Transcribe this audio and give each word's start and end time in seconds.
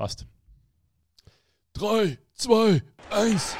Passt. 0.00 0.24
3, 1.74 2.16
2, 2.32 2.82
1. 3.10 3.56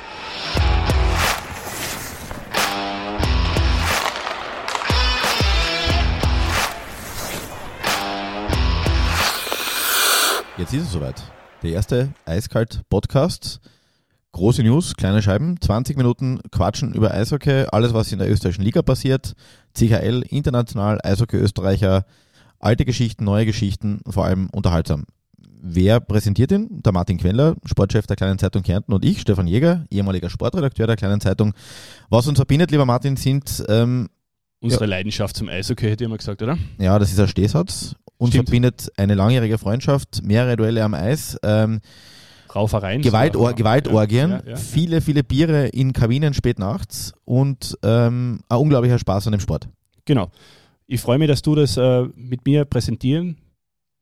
Jetzt 10.57 10.73
ist 10.73 10.83
es 10.83 10.93
soweit. 10.93 11.23
Der 11.63 11.73
erste 11.73 12.15
Eiskalt-Podcast. 12.25 13.61
Große 14.33 14.63
News, 14.63 14.95
kleine 14.97 15.21
Scheiben, 15.21 15.61
20 15.61 15.99
Minuten 15.99 16.41
quatschen 16.51 16.95
über 16.95 17.13
Eishockey, 17.13 17.67
alles 17.71 17.93
was 17.93 18.13
in 18.13 18.19
der 18.19 18.31
österreichischen 18.31 18.65
Liga 18.65 18.81
passiert, 18.81 19.35
CHL, 19.75 20.23
international, 20.27 21.01
Eishockey 21.03 21.37
Österreicher, 21.37 22.07
alte 22.59 22.87
Geschichten, 22.87 23.25
neue 23.25 23.45
Geschichten, 23.45 24.01
vor 24.09 24.25
allem 24.25 24.49
unterhaltsam. 24.49 25.05
Wer 25.63 26.01
präsentiert 26.01 26.53
ihn? 26.53 26.69
Der 26.83 26.93
Martin 26.93 27.19
Queller, 27.19 27.55
Sportchef 27.67 28.07
der 28.07 28.17
Kleinen 28.17 28.39
Zeitung 28.39 28.63
Kärnten 28.63 28.93
und 28.95 29.05
ich, 29.05 29.21
Stefan 29.21 29.47
Jäger, 29.47 29.85
ehemaliger 29.91 30.31
Sportredakteur 30.31 30.87
der 30.87 30.97
Kleinen 30.97 31.21
Zeitung. 31.21 31.53
Was 32.09 32.27
uns 32.27 32.39
verbindet, 32.39 32.71
lieber 32.71 32.87
Martin, 32.87 33.17
sind 33.17 33.63
ähm, 33.69 34.09
Unsere 34.63 34.87
Leidenschaft 34.87 35.37
zum 35.37 35.49
Eishockey, 35.49 35.89
hätte 35.89 36.05
ich 36.05 36.11
mal 36.11 36.17
gesagt, 36.19 36.43
oder? 36.43 36.59
Ja, 36.79 36.99
das 36.99 37.11
ist 37.13 37.21
ein 37.21 37.29
Stehsatz. 37.29 37.95
Uns 38.19 38.31
Stimmt. 38.31 38.49
verbindet 38.49 38.91
eine 38.97 39.15
langjährige 39.15 39.57
Freundschaft, 39.59 40.23
mehrere 40.23 40.57
Duelle 40.57 40.85
am 40.85 40.93
Eis, 40.95 41.39
ähm, 41.43 41.81
Raufereien. 42.55 43.01
Gewaltor. 43.01 43.53
Gewaltorgien, 43.55 44.31
Ja, 44.31 44.37
ja, 44.45 44.51
ja. 44.51 44.57
viele, 44.57 45.01
viele 45.01 45.23
Biere 45.25 45.69
in 45.69 45.93
Kabinen 45.93 46.35
spät 46.35 46.59
nachts 46.59 47.13
und 47.25 47.79
ähm, 47.83 48.41
ein 48.49 48.59
unglaublicher 48.59 48.99
Spaß 48.99 49.27
an 49.27 49.33
dem 49.33 49.41
Sport. 49.41 49.69
Genau. 50.05 50.31
Ich 50.87 51.01
freue 51.01 51.19
mich, 51.19 51.29
dass 51.29 51.43
du 51.43 51.55
das 51.55 51.77
äh, 51.77 52.03
mit 52.17 52.45
mir 52.45 52.65
präsentieren 52.65 53.37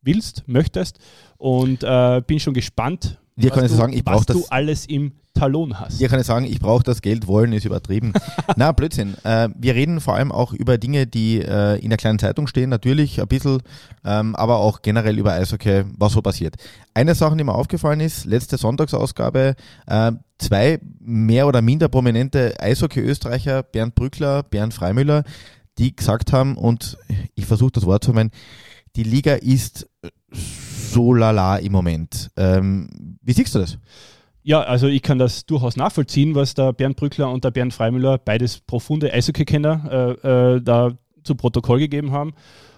willst, 0.02 0.44
möchtest 0.46 0.98
und 1.36 1.82
äh, 1.82 2.22
bin 2.26 2.40
schon 2.40 2.54
gespannt, 2.54 3.18
kann 3.40 3.62
was, 3.62 3.70
du, 3.70 3.76
sagen, 3.76 3.92
ich 3.92 4.04
was 4.04 4.14
brauch 4.16 4.24
du 4.24 4.40
das- 4.40 4.50
alles 4.50 4.86
im 4.86 5.12
Talon 5.34 5.78
hast. 5.78 5.98
Hier 5.98 6.08
kann 6.08 6.18
ich 6.18 6.26
sagen, 6.26 6.44
ich 6.44 6.58
brauche 6.58 6.82
das 6.82 7.00
Geld, 7.00 7.28
wollen 7.28 7.52
ist 7.52 7.64
übertrieben. 7.64 8.12
Na, 8.56 8.72
Blödsinn. 8.72 9.14
Äh, 9.22 9.48
wir 9.56 9.76
reden 9.76 10.00
vor 10.00 10.16
allem 10.16 10.32
auch 10.32 10.52
über 10.52 10.78
Dinge, 10.78 11.06
die 11.06 11.38
äh, 11.40 11.78
in 11.78 11.90
der 11.90 11.96
kleinen 11.98 12.18
Zeitung 12.18 12.48
stehen, 12.48 12.68
natürlich 12.70 13.20
ein 13.20 13.28
bisschen, 13.28 13.62
ähm, 14.04 14.34
aber 14.34 14.56
auch 14.56 14.82
generell 14.82 15.16
über 15.16 15.34
Eishockey, 15.34 15.84
was 15.96 16.14
so 16.14 16.22
passiert. 16.22 16.56
Eine 16.94 17.14
Sache, 17.14 17.36
die 17.36 17.44
mir 17.44 17.54
aufgefallen 17.54 18.00
ist, 18.00 18.24
letzte 18.24 18.56
Sonntagsausgabe, 18.56 19.54
äh, 19.86 20.12
zwei 20.38 20.80
mehr 20.98 21.46
oder 21.46 21.62
minder 21.62 21.88
prominente 21.88 22.58
Eishockey-Österreicher, 22.58 23.62
Bernd 23.62 23.94
Brückler, 23.94 24.42
Bernd 24.42 24.74
Freimüller, 24.74 25.22
die 25.78 25.94
gesagt 25.94 26.32
haben, 26.32 26.56
und 26.56 26.98
ich 27.36 27.46
versuche 27.46 27.70
das 27.70 27.86
Wort 27.86 28.02
zu 28.02 28.12
meinen, 28.12 28.32
die 28.96 29.02
Liga 29.02 29.34
ist 29.34 29.88
so 30.30 31.14
lala 31.14 31.56
im 31.58 31.72
Moment. 31.72 32.30
Ähm, 32.36 33.18
wie 33.22 33.32
siehst 33.32 33.54
du 33.54 33.60
das? 33.60 33.78
Ja, 34.42 34.62
also 34.62 34.86
ich 34.86 35.02
kann 35.02 35.18
das 35.18 35.44
durchaus 35.44 35.76
nachvollziehen, 35.76 36.34
was 36.34 36.54
der 36.54 36.72
Bernd 36.72 36.96
Brückler 36.96 37.30
und 37.30 37.44
der 37.44 37.50
Bernd 37.50 37.74
Freimüller, 37.74 38.18
beides 38.18 38.60
profunde 38.60 39.12
Eishockey-Kenner, 39.12 40.16
äh, 40.24 40.56
äh, 40.56 40.62
da 40.62 40.96
zu 41.22 41.34
Protokoll 41.34 41.80
gegeben 41.80 42.12
haben. 42.12 42.32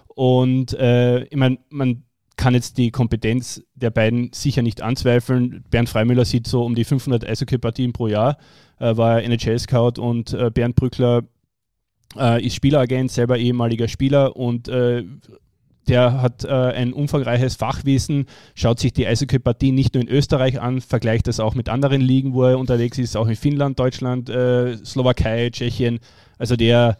Und 0.07 0.73
äh, 0.73 1.23
ich 1.23 1.37
meine, 1.37 1.59
man 1.69 2.03
kann 2.35 2.53
jetzt 2.53 2.77
die 2.77 2.91
Kompetenz 2.91 3.63
der 3.75 3.91
beiden 3.91 4.31
sicher 4.33 4.61
nicht 4.61 4.81
anzweifeln. 4.81 5.63
Bernd 5.69 5.89
Freimüller 5.89 6.25
sieht 6.25 6.47
so 6.47 6.65
um 6.65 6.75
die 6.75 6.83
500 6.83 7.25
Eishockey-Partien 7.25 7.93
pro 7.93 8.07
Jahr, 8.07 8.37
äh, 8.79 8.97
war 8.97 9.21
NHL-Scout 9.21 10.01
und 10.01 10.33
äh, 10.33 10.49
Bernd 10.49 10.75
Brückler 10.75 11.23
äh, 12.17 12.45
ist 12.45 12.55
Spieleragent, 12.55 13.11
selber 13.11 13.37
ehemaliger 13.37 13.87
Spieler 13.87 14.35
und 14.35 14.67
äh, 14.67 15.05
der 15.87 16.21
hat 16.21 16.43
äh, 16.43 16.49
ein 16.49 16.93
umfangreiches 16.93 17.55
Fachwissen, 17.55 18.25
schaut 18.55 18.79
sich 18.79 18.93
die 18.93 19.07
Eishockey-Partie 19.07 19.71
nicht 19.71 19.93
nur 19.93 20.03
in 20.03 20.09
Österreich 20.09 20.61
an, 20.61 20.81
vergleicht 20.81 21.27
das 21.27 21.39
auch 21.39 21.55
mit 21.55 21.69
anderen 21.69 22.01
Ligen, 22.01 22.33
wo 22.33 22.43
er 22.43 22.59
unterwegs 22.59 22.97
ist, 22.97 23.17
auch 23.17 23.27
in 23.27 23.35
Finnland, 23.35 23.79
Deutschland, 23.79 24.29
äh, 24.29 24.77
Slowakei, 24.85 25.49
Tschechien. 25.49 25.99
Also 26.37 26.55
der 26.55 26.97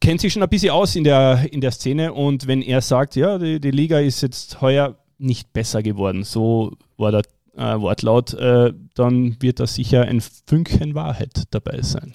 kennt 0.00 0.20
sich 0.20 0.32
schon 0.32 0.42
ein 0.42 0.48
bisschen 0.48 0.70
aus 0.70 0.96
in 0.96 1.04
der, 1.04 1.46
in 1.52 1.60
der 1.60 1.70
Szene 1.70 2.12
und 2.12 2.46
wenn 2.46 2.60
er 2.60 2.80
sagt, 2.80 3.16
ja, 3.16 3.38
die, 3.38 3.60
die 3.60 3.70
Liga 3.70 4.00
ist 4.00 4.20
jetzt 4.20 4.60
heuer 4.60 4.96
nicht 5.18 5.52
besser 5.52 5.82
geworden, 5.82 6.24
so 6.24 6.76
war 6.96 7.12
der 7.12 7.22
äh, 7.56 7.80
Wortlaut, 7.80 8.34
äh, 8.34 8.72
dann 8.94 9.36
wird 9.40 9.60
da 9.60 9.66
sicher 9.66 10.02
ein 10.02 10.20
Fünkchen 10.20 10.94
Wahrheit 10.94 11.44
dabei 11.50 11.82
sein. 11.82 12.14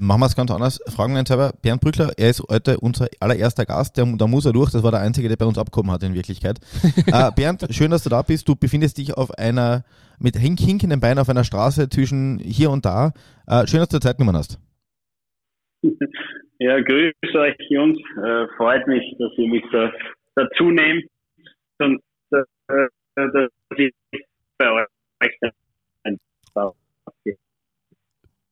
Machen 0.00 0.20
wir 0.20 0.26
es 0.26 0.36
ganz 0.36 0.50
anders. 0.50 0.80
Fragen 0.94 1.12
wir 1.12 1.20
uns 1.20 1.28
selber. 1.28 1.52
Bernd 1.62 1.80
Brückler, 1.80 2.10
er 2.16 2.30
ist 2.30 2.42
heute 2.48 2.78
unser 2.80 3.08
allererster 3.20 3.66
Gast. 3.66 3.96
Der, 3.96 4.06
da 4.16 4.26
muss 4.26 4.46
er 4.46 4.52
durch. 4.52 4.70
Das 4.70 4.82
war 4.82 4.90
der 4.90 5.00
Einzige, 5.00 5.28
der 5.28 5.36
bei 5.36 5.46
uns 5.46 5.58
abgekommen 5.58 5.90
hat 5.90 6.02
in 6.02 6.14
Wirklichkeit. 6.14 6.58
äh, 7.06 7.30
Bernd, 7.34 7.66
schön, 7.70 7.90
dass 7.90 8.04
du 8.04 8.10
da 8.10 8.22
bist. 8.22 8.48
Du 8.48 8.54
befindest 8.54 8.98
dich 8.98 9.16
auf 9.16 9.30
einer, 9.32 9.84
mit 10.18 10.36
hink 10.36 10.60
hinkenden 10.60 11.00
Beinen 11.00 11.18
auf 11.18 11.28
einer 11.28 11.44
Straße 11.44 11.88
zwischen 11.88 12.38
hier 12.38 12.70
und 12.70 12.84
da. 12.84 13.12
Äh, 13.46 13.66
schön, 13.66 13.80
dass 13.80 13.88
du 13.88 13.98
Zeit 13.98 14.18
genommen 14.18 14.36
hast. 14.36 14.58
Ja, 16.58 16.80
grüß 16.80 17.12
euch 17.34 17.56
Jungs. 17.68 17.98
Äh, 18.16 18.46
freut 18.56 18.86
mich, 18.86 19.16
dass 19.18 19.30
ihr 19.36 19.48
mich 19.48 19.64
da 19.72 19.92
dazu 20.34 20.70
nehmt 20.70 21.06
und 21.78 22.00
äh, 22.32 22.86
dass 23.14 23.50
ich 23.76 23.92
bei 24.58 24.70
euch. 24.70 24.86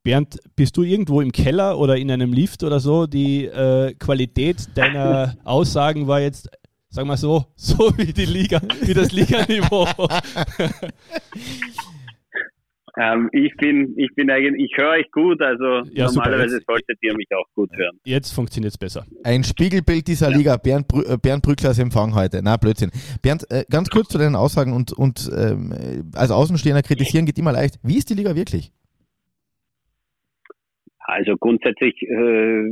Bernd, 0.07 0.39
bist 0.55 0.77
du 0.77 0.85
irgendwo 0.85 1.21
im 1.21 1.33
Keller 1.33 1.77
oder 1.81 1.97
in 1.97 2.09
einem 2.13 2.33
Lift 2.33 2.63
oder 2.63 2.79
so? 2.79 3.09
Die 3.09 3.45
äh, 3.47 3.93
Qualität 3.95 4.69
deiner 4.77 5.35
Aussagen 5.45 6.07
war 6.07 6.21
jetzt, 6.21 6.49
sagen 6.91 7.09
wir 7.09 7.17
so, 7.17 7.45
so 7.57 7.93
wie 7.99 8.13
die 8.13 8.25
Liga, 8.25 8.61
wie 8.83 8.95
das 8.95 9.11
Liganiveau. 9.11 9.89
Ähm, 12.99 13.29
ich 13.33 13.55
bin, 13.59 13.93
ich 13.99 14.09
bin 14.15 14.31
eigentlich, 14.31 14.71
ich 14.71 14.77
höre 14.79 14.93
euch 14.93 15.11
gut, 15.13 15.43
also 15.43 15.83
Ja, 15.93 16.09
super. 16.09 16.25
normalerweise 16.31 16.57
Jetzt- 16.57 16.67
solltet 16.67 16.97
ihr 17.03 17.15
mich 17.15 17.27
auch 17.39 17.45
gut 17.55 17.71
hören. 17.77 17.99
Jetzt 18.07 18.33
funktioniert 18.33 18.73
es 18.73 18.79
besser. 18.79 19.05
Ein 19.23 19.45
Spiegelbild 19.45 20.09
dieser 20.09 20.31
Liga. 20.31 20.57
Bernd, 20.57 20.89
Brü 20.89 21.03
äh, 21.03 21.19
Bernd 21.19 21.43
Brücklers 21.43 21.79
Empfang 21.79 22.15
heute. 22.15 22.41
Na, 22.43 22.57
Blödsinn. 22.57 22.91
Bernd, 23.21 23.45
äh, 23.51 23.67
ganz 23.69 23.91
kurz 23.91 24.09
zu 24.09 24.17
deinen 24.17 24.35
Aussagen 24.35 24.73
und, 24.73 24.95
und 24.95 25.31
ähm, 25.37 25.73
äh, 25.73 26.17
als 26.17 26.31
Außenstehender 26.31 26.83
kritisieren 26.83 27.27
geht 27.27 27.39
immer 27.39 27.53
leicht. 27.53 27.79
Wie 27.83 27.99
ist 27.99 28.09
die 28.09 28.15
Liga 28.15 28.35
wirklich? 28.35 28.73
Also 31.09 31.37
grundsätzlich 31.37 32.03
äh, 32.03 32.63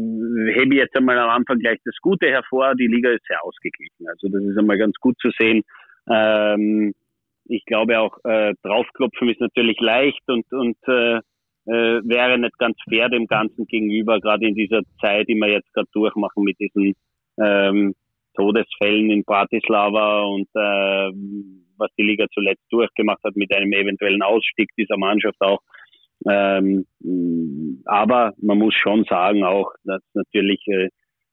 hebe 0.54 0.74
ich 0.74 0.80
jetzt 0.80 0.96
einmal 0.96 1.18
am 1.18 1.30
Anfang 1.30 1.60
gleich 1.60 1.78
das 1.84 1.94
Gute 2.02 2.26
hervor. 2.26 2.74
Die 2.74 2.88
Liga 2.88 3.10
ist 3.10 3.24
sehr 3.28 3.44
ausgeglichen. 3.44 4.08
Also 4.08 4.28
das 4.28 4.42
ist 4.42 4.58
einmal 4.58 4.76
ganz 4.76 4.96
gut 4.96 5.16
zu 5.20 5.30
sehen. 5.38 5.62
Ähm, 6.10 6.94
ich 7.46 7.64
glaube 7.64 8.00
auch, 8.00 8.18
äh, 8.24 8.54
draufklopfen 8.64 9.28
ist 9.28 9.40
natürlich 9.40 9.78
leicht 9.78 10.22
und, 10.26 10.50
und 10.52 10.76
äh, 10.88 11.18
äh, 11.66 12.00
wäre 12.04 12.38
nicht 12.38 12.58
ganz 12.58 12.76
fair 12.88 13.08
dem 13.08 13.26
Ganzen 13.26 13.66
gegenüber, 13.66 14.18
gerade 14.18 14.46
in 14.46 14.54
dieser 14.54 14.82
Zeit, 15.00 15.28
die 15.28 15.36
wir 15.36 15.48
jetzt 15.48 15.72
gerade 15.72 15.88
durchmachen 15.92 16.42
mit 16.42 16.58
diesen 16.58 16.94
ähm, 17.40 17.94
Todesfällen 18.34 19.10
in 19.10 19.24
Bratislava 19.24 20.22
und 20.22 20.48
äh, 20.54 21.10
was 21.78 21.90
die 21.96 22.02
Liga 22.02 22.26
zuletzt 22.32 22.64
durchgemacht 22.70 23.22
hat 23.24 23.36
mit 23.36 23.54
einem 23.54 23.72
eventuellen 23.72 24.22
Ausstieg 24.22 24.70
dieser 24.76 24.96
Mannschaft 24.96 25.40
auch. 25.40 25.60
Ähm, 26.26 26.86
aber 27.84 28.32
man 28.40 28.58
muss 28.58 28.74
schon 28.74 29.04
sagen 29.04 29.44
auch, 29.44 29.72
dass 29.84 30.02
natürlich 30.14 30.60
äh, 30.66 30.88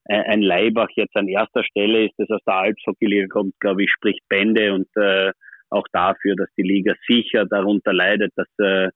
ein 0.06 0.41
Leibach 0.41 0.90
jetzt 0.96 1.16
an 1.16 1.28
erster 1.28 1.63
Stelle 1.63 2.06
ist, 2.06 2.16
das 2.18 2.29
aus 2.29 2.44
der 2.46 2.56
Alpshockey-Liga 2.56 3.28
kommt, 3.28 3.53
glaube 3.59 3.84
ich, 3.84 3.91
spricht 3.91 4.28
Bände 4.28 4.74
und 4.74 4.88
äh, 4.96 5.31
auch 5.69 5.85
dafür, 5.94 6.35
dass 6.35 6.50
die 6.57 6.63
Liga 6.63 6.94
sicher 7.07 7.46
darunter 7.46 7.94
leidet, 7.94 8.34
dass 8.35 8.47
äh, 8.59 8.90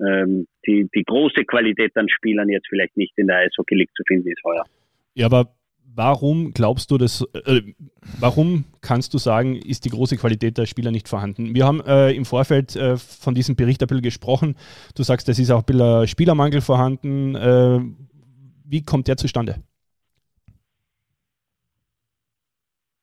ähm, 0.00 0.46
die, 0.66 0.88
die 0.94 1.04
große 1.04 1.44
Qualität 1.44 1.94
an 1.96 2.08
Spielern 2.08 2.48
jetzt 2.48 2.68
vielleicht 2.68 2.96
nicht 2.96 3.12
in 3.16 3.26
der 3.26 3.38
Eishockey 3.38 3.74
League 3.74 3.94
zu 3.94 4.02
finden 4.06 4.28
ist 4.28 4.42
heuer. 4.44 4.64
Ja, 5.14 5.26
aber 5.26 5.54
warum 5.94 6.52
glaubst 6.52 6.90
du 6.90 6.98
das, 6.98 7.26
äh, 7.46 7.62
warum 8.18 8.64
kannst 8.80 9.14
du 9.14 9.18
sagen, 9.18 9.56
ist 9.56 9.84
die 9.84 9.90
große 9.90 10.16
Qualität 10.16 10.58
der 10.58 10.66
Spieler 10.66 10.90
nicht 10.90 11.08
vorhanden? 11.08 11.54
Wir 11.54 11.66
haben 11.66 11.80
äh, 11.80 12.12
im 12.12 12.24
Vorfeld 12.24 12.76
äh, 12.76 12.96
von 12.96 13.34
diesem 13.34 13.56
Bericht 13.56 13.82
ein 13.82 13.88
bisschen 13.88 14.02
gesprochen. 14.02 14.56
Du 14.94 15.02
sagst, 15.02 15.28
es 15.28 15.38
ist 15.38 15.50
auch 15.50 15.60
ein 15.60 15.66
bisschen 15.66 16.08
Spielermangel 16.08 16.60
vorhanden. 16.60 17.34
Äh, 17.34 17.80
wie 18.64 18.82
kommt 18.82 19.08
der 19.08 19.16
zustande? 19.16 19.56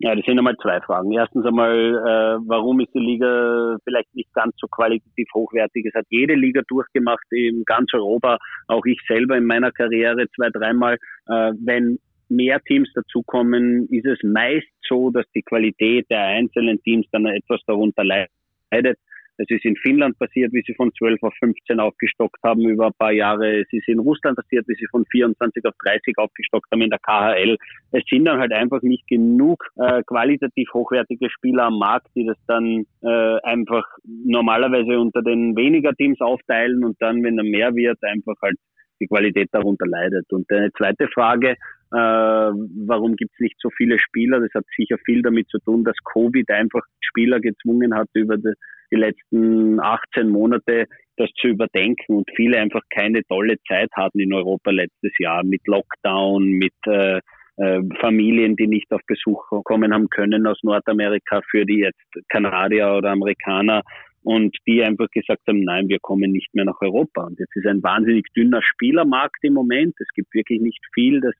Ja, 0.01 0.15
das 0.15 0.23
sind 0.25 0.37
einmal 0.37 0.55
zwei 0.61 0.79
Fragen. 0.79 1.11
Erstens 1.11 1.45
einmal, 1.45 1.75
äh, 1.75 2.39
warum 2.47 2.79
ist 2.79 2.93
die 2.93 2.99
Liga 2.99 3.75
vielleicht 3.83 4.15
nicht 4.15 4.33
ganz 4.33 4.53
so 4.57 4.67
qualitativ 4.67 5.27
hochwertig? 5.33 5.85
Es 5.85 5.93
hat 5.93 6.05
jede 6.09 6.35
Liga 6.35 6.61
durchgemacht 6.69 7.25
in 7.31 7.63
ganz 7.65 7.93
Europa, 7.93 8.37
auch 8.67 8.85
ich 8.85 8.97
selber 9.09 9.35
in 9.35 9.43
meiner 9.45 9.73
Karriere 9.73 10.25
zwei, 10.33 10.49
dreimal. 10.51 10.95
Äh, 11.27 11.51
wenn 11.59 11.99
mehr 12.29 12.59
Teams 12.61 12.89
dazukommen, 12.93 13.87
ist 13.89 14.05
es 14.05 14.19
meist 14.23 14.67
so, 14.87 15.09
dass 15.09 15.25
die 15.35 15.41
Qualität 15.41 16.09
der 16.09 16.23
einzelnen 16.23 16.81
Teams 16.81 17.05
dann 17.11 17.25
etwas 17.25 17.61
darunter 17.65 18.03
leidet. 18.03 18.97
Es 19.39 19.49
ist 19.49 19.63
in 19.63 19.77
Finnland 19.77 20.19
passiert, 20.19 20.51
wie 20.51 20.61
sie 20.67 20.73
von 20.73 20.91
12 20.97 21.23
auf 21.23 21.33
15 21.39 21.79
aufgestockt 21.79 22.43
haben 22.43 22.67
über 22.67 22.87
ein 22.87 22.93
paar 22.97 23.13
Jahre. 23.13 23.61
Es 23.61 23.67
ist 23.71 23.87
in 23.87 23.99
Russland 23.99 24.35
passiert, 24.35 24.67
wie 24.67 24.75
sie 24.75 24.85
von 24.91 25.05
24 25.09 25.63
auf 25.65 25.73
30 25.85 26.17
aufgestockt 26.17 26.69
haben 26.71 26.81
in 26.81 26.89
der 26.89 26.99
KHL. 26.99 27.57
Es 27.91 28.03
sind 28.09 28.25
dann 28.25 28.39
halt 28.39 28.51
einfach 28.51 28.81
nicht 28.81 29.07
genug 29.07 29.63
äh, 29.77 30.03
qualitativ 30.03 30.67
hochwertige 30.73 31.29
Spieler 31.29 31.67
am 31.67 31.79
Markt, 31.79 32.07
die 32.15 32.25
das 32.25 32.37
dann 32.47 32.85
äh, 33.01 33.39
einfach 33.43 33.85
normalerweise 34.03 34.99
unter 34.99 35.21
den 35.21 35.55
weniger 35.55 35.93
Teams 35.93 36.19
aufteilen 36.19 36.83
und 36.83 36.97
dann, 36.99 37.23
wenn 37.23 37.37
er 37.37 37.45
mehr 37.45 37.73
wird, 37.75 38.03
einfach 38.03 38.35
halt 38.41 38.57
die 38.99 39.07
Qualität 39.07 39.49
darunter 39.51 39.85
leidet. 39.87 40.25
Und 40.31 40.49
eine 40.51 40.71
zweite 40.73 41.07
Frage, 41.07 41.51
äh, 41.51 41.55
warum 41.95 43.15
gibt 43.15 43.31
es 43.33 43.39
nicht 43.39 43.55
so 43.59 43.69
viele 43.75 43.97
Spieler? 43.99 44.39
Das 44.39 44.53
hat 44.53 44.65
sicher 44.75 44.97
viel 45.05 45.21
damit 45.21 45.49
zu 45.49 45.59
tun, 45.59 45.83
dass 45.83 45.95
Covid 46.13 46.49
einfach 46.51 46.81
Spieler 47.01 47.39
gezwungen 47.39 47.95
hat, 47.95 48.07
über 48.13 48.37
die, 48.37 48.53
die 48.91 48.97
letzten 48.97 49.79
18 49.79 50.29
Monate 50.29 50.85
das 51.17 51.29
zu 51.41 51.47
überdenken 51.47 52.15
und 52.15 52.29
viele 52.35 52.59
einfach 52.59 52.81
keine 52.89 53.23
tolle 53.25 53.57
Zeit 53.67 53.89
hatten 53.93 54.19
in 54.19 54.33
Europa 54.33 54.71
letztes 54.71 55.11
Jahr 55.19 55.43
mit 55.43 55.61
Lockdown, 55.67 56.45
mit 56.45 56.73
äh, 56.85 57.19
äh, 57.57 57.81
Familien, 57.99 58.55
die 58.55 58.67
nicht 58.67 58.89
auf 58.91 59.01
Besuch 59.05 59.43
kommen 59.65 59.93
haben 59.93 60.09
können 60.09 60.47
aus 60.47 60.59
Nordamerika 60.63 61.41
für 61.51 61.65
die 61.65 61.79
jetzt 61.79 62.29
Kanadier 62.29 62.93
oder 62.93 63.11
Amerikaner 63.11 63.81
und 64.29 64.55
die 64.67 64.83
einfach 64.83 65.09
gesagt 65.09 65.41
haben, 65.47 65.63
nein, 65.63 65.89
wir 65.89 65.97
kommen 65.99 66.31
nicht 66.31 66.53
mehr 66.53 66.63
nach 66.63 66.79
Europa. 66.81 67.23
Und 67.23 67.39
jetzt 67.39 67.55
ist 67.55 67.65
ein 67.65 67.81
wahnsinnig 67.81 68.27
dünner 68.37 68.61
Spielermarkt 68.61 69.43
im 69.43 69.53
Moment. 69.53 69.95
Es 69.99 70.07
gibt 70.13 70.31
wirklich 70.35 70.61
nicht 70.61 70.85
viel, 70.93 71.19
das 71.19 71.33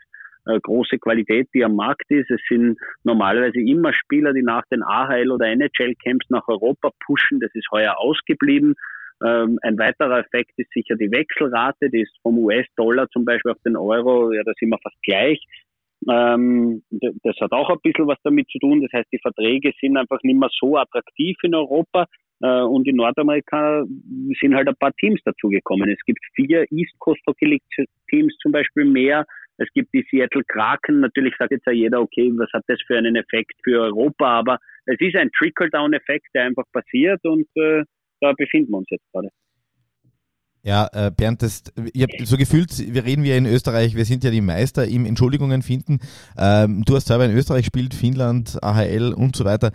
äh, 0.47 0.59
große 0.59 0.97
Qualität, 0.97 1.49
die 1.53 1.63
am 1.63 1.75
Markt 1.75 2.09
ist. 2.09 2.31
Es 2.31 2.41
sind 2.49 2.79
normalerweise 3.03 3.59
immer 3.59 3.93
Spieler, 3.93 4.33
die 4.33 4.41
nach 4.41 4.63
den 4.71 4.81
AHL 4.81 5.29
oder 5.29 5.45
NHL-Camps 5.49 6.31
nach 6.31 6.47
Europa 6.47 6.89
pushen. 7.05 7.39
Das 7.39 7.51
ist 7.53 7.69
heuer 7.71 7.95
ausgeblieben. 7.99 8.73
Ähm, 9.23 9.59
ein 9.61 9.77
weiterer 9.77 10.21
Effekt 10.21 10.53
ist 10.57 10.71
sicher 10.73 10.95
die 10.95 11.11
Wechselrate, 11.11 11.91
die 11.91 12.01
ist 12.01 12.17
vom 12.23 12.39
US-Dollar 12.39 13.07
zum 13.09 13.23
Beispiel 13.23 13.51
auf 13.51 13.61
den 13.63 13.77
Euro, 13.77 14.31
ja, 14.31 14.41
da 14.43 14.53
sind 14.59 14.69
wir 14.69 14.79
fast 14.81 14.99
gleich. 15.03 15.45
Ähm, 16.09 16.81
das 16.89 17.35
hat 17.39 17.51
auch 17.51 17.69
ein 17.69 17.81
bisschen 17.83 18.07
was 18.07 18.17
damit 18.23 18.49
zu 18.49 18.57
tun. 18.57 18.81
Das 18.81 18.91
heißt, 18.93 19.11
die 19.11 19.19
Verträge 19.21 19.73
sind 19.79 19.95
einfach 19.95 20.23
nicht 20.23 20.39
mehr 20.39 20.49
so 20.59 20.75
attraktiv 20.75 21.37
in 21.43 21.53
Europa. 21.53 22.07
Äh, 22.41 22.61
und 22.61 22.87
in 22.87 22.95
Nordamerika 22.95 23.83
sind 24.39 24.55
halt 24.55 24.67
ein 24.67 24.75
paar 24.75 24.93
Teams 24.93 25.19
dazugekommen. 25.25 25.89
Es 25.89 26.03
gibt 26.05 26.19
vier 26.35 26.65
East 26.71 26.97
Coast 26.99 27.21
Hockey 27.27 27.45
League 27.45 27.63
Teams 28.09 28.35
zum 28.41 28.51
Beispiel 28.51 28.85
mehr. 28.85 29.25
Es 29.57 29.67
gibt 29.73 29.93
die 29.93 30.05
Seattle 30.09 30.43
Kraken. 30.47 31.01
Natürlich 31.01 31.35
sagt 31.37 31.51
jetzt 31.51 31.65
ja 31.65 31.73
jeder, 31.73 32.01
okay, 32.01 32.31
was 32.35 32.49
hat 32.53 32.63
das 32.67 32.79
für 32.87 32.97
einen 32.97 33.15
Effekt 33.15 33.53
für 33.63 33.81
Europa? 33.81 34.39
Aber 34.39 34.57
es 34.85 34.97
ist 34.99 35.15
ein 35.15 35.29
Trickle-Down-Effekt, 35.37 36.27
der 36.33 36.45
einfach 36.45 36.65
passiert 36.71 37.19
und 37.25 37.45
äh, 37.55 37.83
da 38.21 38.33
befinden 38.33 38.71
wir 38.71 38.77
uns 38.77 38.87
jetzt 38.89 39.05
gerade. 39.11 39.29
Ja, 40.61 40.89
äh, 40.91 41.09
Bernd, 41.09 41.41
das, 41.41 41.63
ich 41.93 42.01
habe 42.01 42.25
so 42.25 42.35
gefühlt, 42.35 42.69
wir 42.93 43.05
reden 43.05 43.23
wir 43.23 43.37
in 43.37 43.45
Österreich, 43.45 43.95
wir 43.95 44.03
sind 44.03 44.25
ja 44.25 44.29
die 44.29 44.41
Meister 44.41 44.85
im 44.85 45.05
Entschuldigungen 45.05 45.61
finden. 45.61 45.99
Ähm, 46.37 46.83
du 46.85 46.95
hast 46.95 47.07
selber 47.07 47.25
in 47.25 47.31
Österreich 47.31 47.61
gespielt, 47.61 47.93
Finnland, 47.93 48.61
AHL 48.61 49.13
und 49.13 49.37
so 49.37 49.45
weiter. 49.45 49.71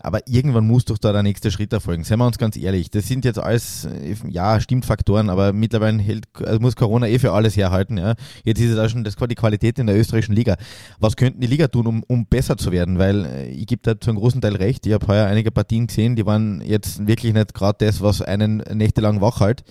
Aber 0.00 0.20
irgendwann 0.26 0.66
muss 0.66 0.84
doch 0.84 0.98
da 0.98 1.12
der 1.12 1.22
nächste 1.22 1.50
Schritt 1.50 1.72
erfolgen. 1.72 2.04
Seien 2.04 2.18
wir 2.18 2.26
uns 2.26 2.38
ganz 2.38 2.56
ehrlich. 2.56 2.90
Das 2.90 3.06
sind 3.08 3.24
jetzt 3.24 3.38
alles, 3.38 3.88
ja, 4.28 4.60
stimmt 4.60 4.84
Faktoren, 4.84 5.28
aber 5.30 5.52
mittlerweile 5.52 5.98
hält, 5.98 6.26
also 6.44 6.60
muss 6.60 6.76
Corona 6.76 7.08
eh 7.08 7.18
für 7.18 7.32
alles 7.32 7.56
herhalten. 7.56 7.98
Ja. 7.98 8.14
Jetzt 8.44 8.60
ist 8.60 8.70
es 8.70 8.78
auch 8.78 8.88
schon 8.88 9.04
das 9.04 9.16
die 9.16 9.34
Qualität 9.34 9.78
in 9.78 9.86
der 9.86 9.98
österreichischen 9.98 10.34
Liga. 10.34 10.56
Was 10.98 11.16
könnten 11.16 11.40
die 11.40 11.46
Liga 11.46 11.68
tun, 11.68 11.86
um, 11.86 12.02
um 12.06 12.26
besser 12.26 12.56
zu 12.56 12.72
werden? 12.72 12.98
Weil 12.98 13.24
äh, 13.26 13.48
ich 13.48 13.66
gebe 13.66 13.82
da 13.82 13.98
zu 13.98 14.10
einem 14.10 14.18
großen 14.18 14.40
Teil 14.40 14.56
recht. 14.56 14.86
Ich 14.86 14.92
habe 14.92 15.06
heuer 15.06 15.26
einige 15.26 15.50
Partien 15.50 15.86
gesehen, 15.86 16.16
die 16.16 16.26
waren 16.26 16.62
jetzt 16.64 17.06
wirklich 17.06 17.34
nicht 17.34 17.54
gerade 17.54 17.84
das, 17.84 18.00
was 18.00 18.22
einen 18.22 18.58
nächtelang 18.72 19.20
wach 19.20 19.40
hält. 19.40 19.64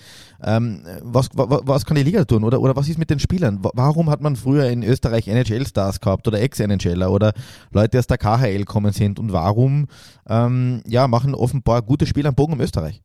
Ähm, 0.43 0.81
was, 1.01 1.29
was, 1.33 1.61
was 1.63 1.85
kann 1.85 1.95
die 1.95 2.03
Liga 2.03 2.23
tun? 2.25 2.43
Oder, 2.43 2.61
oder 2.61 2.75
was 2.75 2.87
ist 2.87 2.99
mit 2.99 3.09
den 3.09 3.19
Spielern? 3.19 3.59
Warum 3.61 4.09
hat 4.09 4.21
man 4.21 4.35
früher 4.35 4.69
in 4.69 4.83
Österreich 4.83 5.27
NHL-Stars 5.27 5.99
gehabt 5.99 6.27
oder 6.27 6.39
Ex-NHLer 6.39 7.11
oder 7.11 7.33
Leute 7.71 7.97
aus 7.97 8.07
der 8.07 8.17
KHL 8.17 8.63
kommen 8.65 8.93
sind? 8.93 9.19
Und 9.19 9.33
warum 9.33 9.87
ähm, 10.29 10.81
ja, 10.85 11.07
machen 11.07 11.33
offenbar 11.35 11.81
gute 11.81 12.05
Spieler 12.05 12.29
am 12.29 12.35
Bogen 12.35 12.53
um 12.53 12.61
Österreich? 12.61 13.01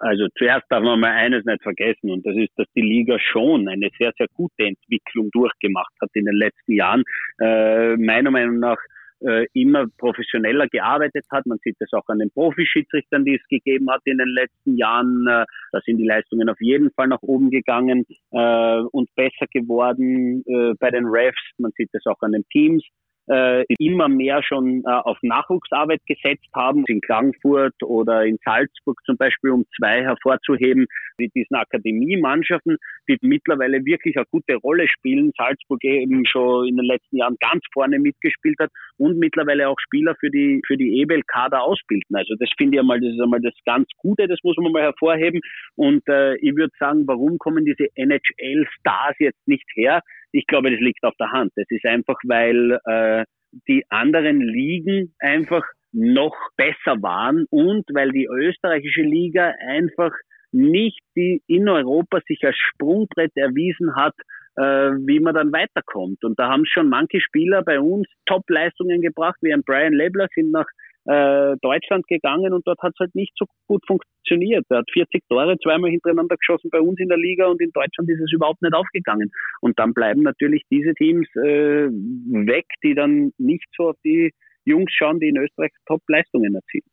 Also 0.00 0.28
zuerst 0.38 0.66
darf 0.68 0.82
man 0.82 1.00
mal 1.00 1.10
eines 1.10 1.44
nicht 1.44 1.62
vergessen 1.62 2.10
und 2.10 2.24
das 2.24 2.36
ist, 2.36 2.52
dass 2.56 2.66
die 2.76 2.82
Liga 2.82 3.18
schon 3.18 3.68
eine 3.68 3.88
sehr, 3.98 4.12
sehr 4.16 4.28
gute 4.34 4.64
Entwicklung 4.64 5.30
durchgemacht 5.32 5.92
hat 6.00 6.10
in 6.14 6.24
den 6.24 6.36
letzten 6.36 6.72
Jahren. 6.72 7.02
Äh, 7.40 7.96
meiner 7.96 8.30
Meinung 8.30 8.60
nach 8.60 8.78
äh, 9.20 9.46
immer 9.54 9.86
professioneller 9.98 10.68
gearbeitet 10.68 11.24
hat. 11.30 11.46
Man 11.46 11.58
sieht 11.64 11.76
das 11.80 11.92
auch 11.92 12.06
an 12.08 12.18
den 12.18 12.30
Profischiedsrichtern, 12.30 13.24
die 13.24 13.36
es 13.36 13.48
gegeben 13.48 13.90
hat 13.90 14.02
in 14.04 14.18
den 14.18 14.28
letzten 14.28 14.76
Jahren. 14.76 15.26
Äh, 15.26 15.44
da 15.72 15.80
sind 15.84 15.98
die 15.98 16.06
Leistungen 16.06 16.48
auf 16.48 16.60
jeden 16.60 16.90
Fall 16.92 17.08
nach 17.08 17.22
oben 17.22 17.50
gegangen 17.50 18.04
äh, 18.32 18.80
und 18.92 19.08
besser 19.14 19.46
geworden 19.52 20.44
äh, 20.46 20.74
bei 20.78 20.90
den 20.90 21.06
Refs. 21.06 21.40
Man 21.58 21.72
sieht 21.76 21.88
das 21.92 22.04
auch 22.06 22.20
an 22.20 22.32
den 22.32 22.44
Teams 22.52 22.84
äh, 23.28 23.64
immer 23.78 24.08
mehr 24.08 24.42
schon 24.42 24.82
äh, 24.84 24.90
auf 24.90 25.18
Nachwuchsarbeit 25.22 26.00
gesetzt 26.06 26.48
haben, 26.54 26.84
in 26.86 27.00
Klagenfurt 27.00 27.74
oder 27.82 28.24
in 28.24 28.38
Salzburg 28.44 29.00
zum 29.04 29.16
Beispiel, 29.16 29.50
um 29.50 29.64
zwei 29.76 30.02
hervorzuheben, 30.02 30.86
mit 31.18 31.34
diesen 31.34 31.56
Akademiemannschaften, 31.56 32.76
die 33.08 33.16
mittlerweile 33.22 33.84
wirklich 33.84 34.16
eine 34.16 34.26
gute 34.30 34.56
Rolle 34.56 34.86
spielen. 34.88 35.32
Salzburg 35.36 35.82
eben 35.84 36.24
schon 36.26 36.68
in 36.68 36.76
den 36.76 36.86
letzten 36.86 37.16
Jahren 37.16 37.36
ganz 37.40 37.62
vorne 37.72 37.98
mitgespielt 37.98 38.58
hat 38.58 38.70
und 38.98 39.18
mittlerweile 39.18 39.68
auch 39.68 39.78
Spieler 39.78 40.14
für 40.20 40.30
die 40.30 40.60
für 40.66 40.76
die 40.76 41.00
EBL-Kader 41.00 41.62
ausbilden. 41.62 42.14
Also 42.14 42.34
das 42.38 42.48
finde 42.56 42.76
ich 42.76 42.80
einmal, 42.80 43.00
das 43.00 43.12
ist 43.12 43.20
einmal 43.20 43.40
das 43.40 43.54
ganz 43.64 43.88
Gute, 43.98 44.28
das 44.28 44.38
muss 44.42 44.56
man 44.58 44.72
mal 44.72 44.82
hervorheben. 44.82 45.40
Und 45.74 46.06
äh, 46.08 46.36
ich 46.36 46.54
würde 46.56 46.72
sagen, 46.78 47.06
warum 47.06 47.38
kommen 47.38 47.64
diese 47.64 47.88
NHL-Stars 47.94 49.16
jetzt 49.18 49.46
nicht 49.46 49.66
her? 49.74 50.02
Ich 50.32 50.46
glaube, 50.46 50.70
das 50.70 50.80
liegt 50.80 51.02
auf 51.04 51.14
der 51.18 51.32
Hand. 51.32 51.52
Das 51.56 51.66
ist 51.68 51.84
einfach, 51.84 52.16
weil 52.24 52.78
äh, 52.84 53.24
die 53.68 53.84
anderen 53.88 54.40
Ligen 54.40 55.14
einfach 55.18 55.64
noch 55.92 56.36
besser 56.56 57.00
waren 57.02 57.46
und 57.50 57.84
weil 57.92 58.10
die 58.10 58.26
österreichische 58.26 59.02
Liga 59.02 59.54
einfach 59.66 60.12
nicht 60.52 61.00
die 61.16 61.42
in 61.46 61.68
Europa 61.68 62.20
sich 62.26 62.42
als 62.44 62.56
Sprungbrett 62.56 63.32
erwiesen 63.34 63.94
hat, 63.96 64.14
äh, 64.56 64.62
wie 65.06 65.20
man 65.20 65.34
dann 65.34 65.52
weiterkommt. 65.52 66.24
Und 66.24 66.38
da 66.38 66.48
haben 66.48 66.64
schon 66.66 66.88
manche 66.88 67.20
Spieler 67.20 67.62
bei 67.62 67.80
uns 67.80 68.06
Top-Leistungen 68.26 69.00
gebracht, 69.00 69.36
wie 69.42 69.52
ein 69.52 69.62
Brian 69.62 69.92
Lebler, 69.92 70.28
sind 70.34 70.50
nach 70.50 70.66
äh, 71.06 71.56
Deutschland 71.62 72.06
gegangen 72.08 72.52
und 72.52 72.66
dort 72.66 72.80
hat 72.82 72.92
es 72.94 73.00
halt 73.00 73.14
nicht 73.14 73.32
so 73.38 73.46
gut 73.66 73.82
funktioniert. 73.86 74.64
Er 74.68 74.78
hat 74.78 74.90
40 74.92 75.22
Tore 75.28 75.56
zweimal 75.62 75.90
hintereinander 75.90 76.36
geschossen 76.36 76.70
bei 76.70 76.80
uns 76.80 76.98
in 76.98 77.08
der 77.08 77.18
Liga 77.18 77.46
und 77.46 77.60
in 77.60 77.70
Deutschland 77.72 78.10
ist 78.10 78.20
es 78.20 78.32
überhaupt 78.32 78.62
nicht 78.62 78.74
aufgegangen. 78.74 79.30
Und 79.60 79.78
dann 79.78 79.94
bleiben 79.94 80.22
natürlich 80.22 80.62
diese 80.70 80.94
Teams 80.94 81.28
äh, 81.36 81.88
weg, 81.88 82.66
die 82.82 82.94
dann 82.94 83.32
nicht 83.38 83.66
so 83.76 83.90
auf 83.90 83.96
die 84.04 84.32
Jungs 84.64 84.92
schauen, 84.92 85.20
die 85.20 85.28
in 85.28 85.36
Österreich 85.36 85.70
Top-Leistungen 85.86 86.54
erzielen. 86.54 86.84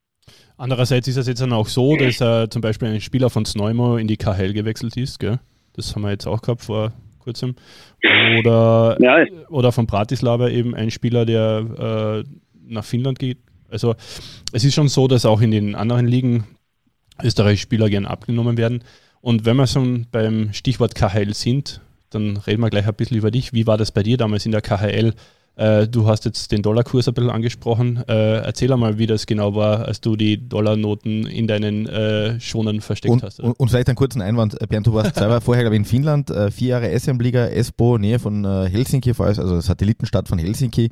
Andererseits 0.57 1.07
ist 1.07 1.17
es 1.17 1.27
jetzt 1.27 1.41
dann 1.41 1.51
auch 1.51 1.67
so, 1.67 1.95
dass 1.97 2.21
äh, 2.21 2.47
zum 2.49 2.61
Beispiel 2.61 2.89
ein 2.89 3.01
Spieler 3.01 3.29
von 3.29 3.45
Sneumo 3.45 3.97
in 3.97 4.07
die 4.07 4.17
KHL 4.17 4.53
gewechselt 4.53 4.95
ist. 4.95 5.19
Gell? 5.19 5.39
Das 5.73 5.95
haben 5.95 6.03
wir 6.03 6.11
jetzt 6.11 6.27
auch 6.27 6.41
gehabt 6.41 6.61
vor 6.61 6.93
kurzem. 7.19 7.55
Oder, 8.39 8.97
ja. 8.99 9.25
oder 9.49 9.71
von 9.71 9.87
Bratislava 9.87 10.49
eben 10.49 10.75
ein 10.75 10.91
Spieler, 10.91 11.25
der 11.25 12.23
äh, 12.25 12.29
nach 12.65 12.85
Finnland 12.85 13.19
geht, 13.19 13.39
also 13.73 13.95
es 14.53 14.63
ist 14.63 14.73
schon 14.73 14.87
so, 14.87 15.07
dass 15.07 15.25
auch 15.25 15.41
in 15.41 15.51
den 15.51 15.75
anderen 15.75 16.07
Ligen 16.07 16.45
österreichische 17.21 17.63
Spieler 17.63 17.89
gern 17.89 18.05
abgenommen 18.05 18.57
werden. 18.57 18.83
Und 19.21 19.45
wenn 19.45 19.57
wir 19.57 19.67
schon 19.67 20.07
beim 20.11 20.53
Stichwort 20.53 20.95
KHL 20.95 21.33
sind, 21.33 21.81
dann 22.09 22.37
reden 22.37 22.61
wir 22.61 22.69
gleich 22.69 22.87
ein 22.87 22.93
bisschen 22.93 23.17
über 23.17 23.31
dich. 23.31 23.53
Wie 23.53 23.67
war 23.67 23.77
das 23.77 23.91
bei 23.91 24.03
dir 24.03 24.17
damals 24.17 24.45
in 24.45 24.51
der 24.51 24.61
KHL? 24.61 25.13
Äh, 25.55 25.87
du 25.87 26.07
hast 26.07 26.25
jetzt 26.25 26.51
den 26.51 26.63
Dollarkurs 26.63 27.07
ein 27.07 27.13
bisschen 27.13 27.29
angesprochen. 27.29 28.03
Äh, 28.07 28.37
erzähl 28.39 28.73
einmal, 28.73 28.97
wie 28.97 29.05
das 29.05 29.27
genau 29.27 29.53
war, 29.53 29.85
als 29.85 30.01
du 30.01 30.15
die 30.15 30.49
Dollarnoten 30.49 31.27
in 31.27 31.47
deinen 31.47 31.87
äh, 31.87 32.39
Schonen 32.39 32.81
versteckt 32.81 33.11
und, 33.11 33.23
hast. 33.23 33.39
Und, 33.39 33.59
und, 33.59 33.69
vielleicht 33.69 33.87
einen 33.87 33.95
kurzen 33.95 34.21
Einwand. 34.21 34.59
Äh, 34.59 34.65
Bernd, 34.65 34.87
du 34.87 34.93
warst 34.93 35.15
selber 35.15 35.41
vorher, 35.41 35.63
glaube 35.63 35.75
ich, 35.75 35.81
in 35.81 35.85
Finnland, 35.85 36.33
vier 36.51 36.67
Jahre 36.69 36.99
SM-Liga, 36.99 37.47
Espoo, 37.47 37.97
Nähe 37.97 38.19
von 38.19 38.45
Helsinki, 38.45 39.13
also 39.17 39.59
Satellitenstadt 39.59 40.27
von 40.27 40.39
Helsinki. 40.39 40.89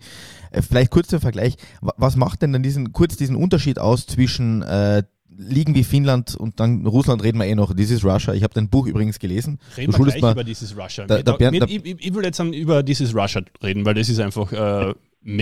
vielleicht 0.52 0.92
kurz 0.92 1.08
zum 1.08 1.22
Vergleich. 1.22 1.56
Was 1.82 2.16
macht 2.16 2.42
denn 2.42 2.54
dann 2.54 2.64
diesen, 2.64 2.94
kurz 2.94 3.18
diesen 3.18 3.36
Unterschied 3.36 3.80
aus 3.80 4.06
zwischen 4.06 4.64
Ligen 5.42 5.76
wie 5.76 5.84
Finnland 5.84 6.36
und 6.36 6.60
dann 6.60 6.86
Russland 6.86 7.24
reden 7.24 7.40
wir 7.40 7.46
eh 7.46 7.56
noch. 7.56 7.74
This 7.74 7.92
is 7.92 8.04
Russia. 8.04 8.34
Ich 8.34 8.44
habe 8.44 8.54
dein 8.54 8.70
Buch 8.70 8.88
übrigens 8.88 9.20
gelesen. 9.20 9.60
Reden 9.76 9.94
wir 9.94 10.06
gleich 10.06 10.22
mal, 10.22 10.32
über 10.34 10.46
This 10.46 10.62
is 10.62 10.78
Russia. 10.78 11.06
Da, 11.06 11.22
da 11.22 11.34
Bernd, 11.34 11.64
ich, 11.70 11.86
ich, 11.86 12.14
will 12.14 12.24
jetzt 12.24 12.40
über 12.40 12.86
This 12.86 13.02
is 13.02 13.16
Russia 13.16 13.42
reden, 13.64 13.86
weil 13.86 13.94
das 13.96 14.10
ist 14.10 14.20
einfach 14.20 14.52
äh, 14.52 14.94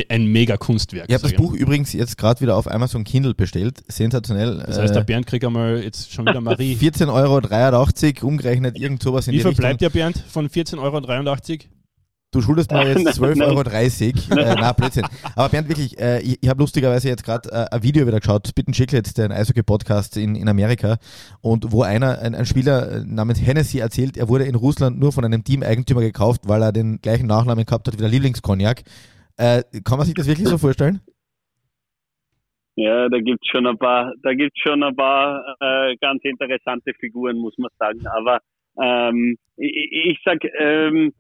ein 0.10 0.26
mega 0.26 0.58
Kunstwerk. 0.58 1.06
Ich 1.08 1.14
habe 1.14 1.24
das 1.24 1.34
Buch 1.34 1.54
übrigens 1.54 1.94
jetzt 1.94 2.18
gerade 2.18 2.42
wieder 2.42 2.56
auf 2.56 2.70
Amazon 2.70 3.04
Kindle 3.04 3.34
bestellt. 3.34 3.84
Sensationell. 3.88 4.64
Das 4.66 4.78
heißt, 4.78 4.94
der 4.94 5.04
äh, 5.04 5.06
Bernd 5.06 5.28
kriegt 5.28 5.46
einmal 5.46 5.82
jetzt 5.84 6.12
schon 6.12 6.26
wieder 6.26 6.42
Marie. 6.42 6.76
14,83 6.82 8.22
Euro, 8.22 8.28
umgerechnet, 8.28 8.78
irgend 8.78 9.04
sowas 9.04 9.28
in 9.28 9.34
Wie 9.34 9.42
viel 9.42 9.54
bleibt 9.54 9.82
der 9.82 9.90
Bernd 9.90 10.24
von 10.28 10.50
14,83 10.50 10.80
Euro? 10.80 11.79
Du 12.32 12.42
schuldest 12.42 12.72
mir 12.72 12.88
jetzt 12.88 13.08
12,30 13.20 13.42
Euro. 13.42 14.40
äh, 14.40 14.56
na, 14.56 14.72
Blödsinn. 14.74 15.06
Aber 15.36 15.50
Bernd, 15.50 15.68
wirklich, 15.68 16.00
äh, 16.00 16.22
ich, 16.22 16.38
ich 16.42 16.50
habe 16.50 16.60
lustigerweise 16.60 17.08
jetzt 17.08 17.24
gerade 17.24 17.50
äh, 17.50 17.76
ein 17.76 17.82
Video 17.82 18.06
wieder 18.06 18.20
geschaut, 18.20 18.54
Bitten 18.54 18.72
Chicklets, 18.72 19.16
den 19.16 19.32
Eishockey-Podcast 19.32 20.16
in, 20.18 20.36
in 20.36 20.48
Amerika, 20.48 20.98
und 21.42 21.72
wo 21.72 21.82
einer, 21.82 22.20
ein, 22.20 22.36
ein 22.36 22.46
Spieler 22.46 22.92
äh, 22.92 23.04
namens 23.04 23.44
Hennessy 23.44 23.80
erzählt, 23.80 24.16
er 24.16 24.30
wurde 24.30 24.44
in 24.44 24.54
Russland 24.54 25.00
nur 25.00 25.12
von 25.12 25.26
einem 25.26 25.44
Team-Eigentümer 25.44 26.02
gekauft, 26.02 26.42
weil 26.46 26.62
er 26.62 26.72
den 26.72 27.02
gleichen 27.02 27.26
Nachnamen 27.26 27.66
gehabt 27.66 27.88
hat 27.88 27.96
wie 27.96 28.02
der 28.02 28.10
Lieblingskognak. 28.10 28.84
Äh, 29.38 29.64
kann 29.84 29.98
man 29.98 30.06
sich 30.06 30.14
das 30.14 30.28
wirklich 30.28 30.48
so 30.48 30.60
vorstellen? 30.60 31.02
Ja, 32.76 33.10
da 33.10 33.18
gibt's 33.20 33.48
schon 33.48 33.66
ein 33.66 33.78
paar, 33.78 34.14
da 34.22 34.34
gibt's 34.34 34.60
schon 34.60 34.84
ein 34.84 34.96
paar 34.96 35.44
äh, 35.60 35.96
ganz 36.00 36.24
interessante 36.24 36.94
Figuren, 37.00 37.38
muss 37.38 37.58
man 37.58 37.72
sagen. 37.80 38.06
Aber 38.06 38.40
ähm, 38.80 39.36
ich, 39.58 39.90
ich 39.92 40.20
sag, 40.24 40.38
ähm, 40.60 41.12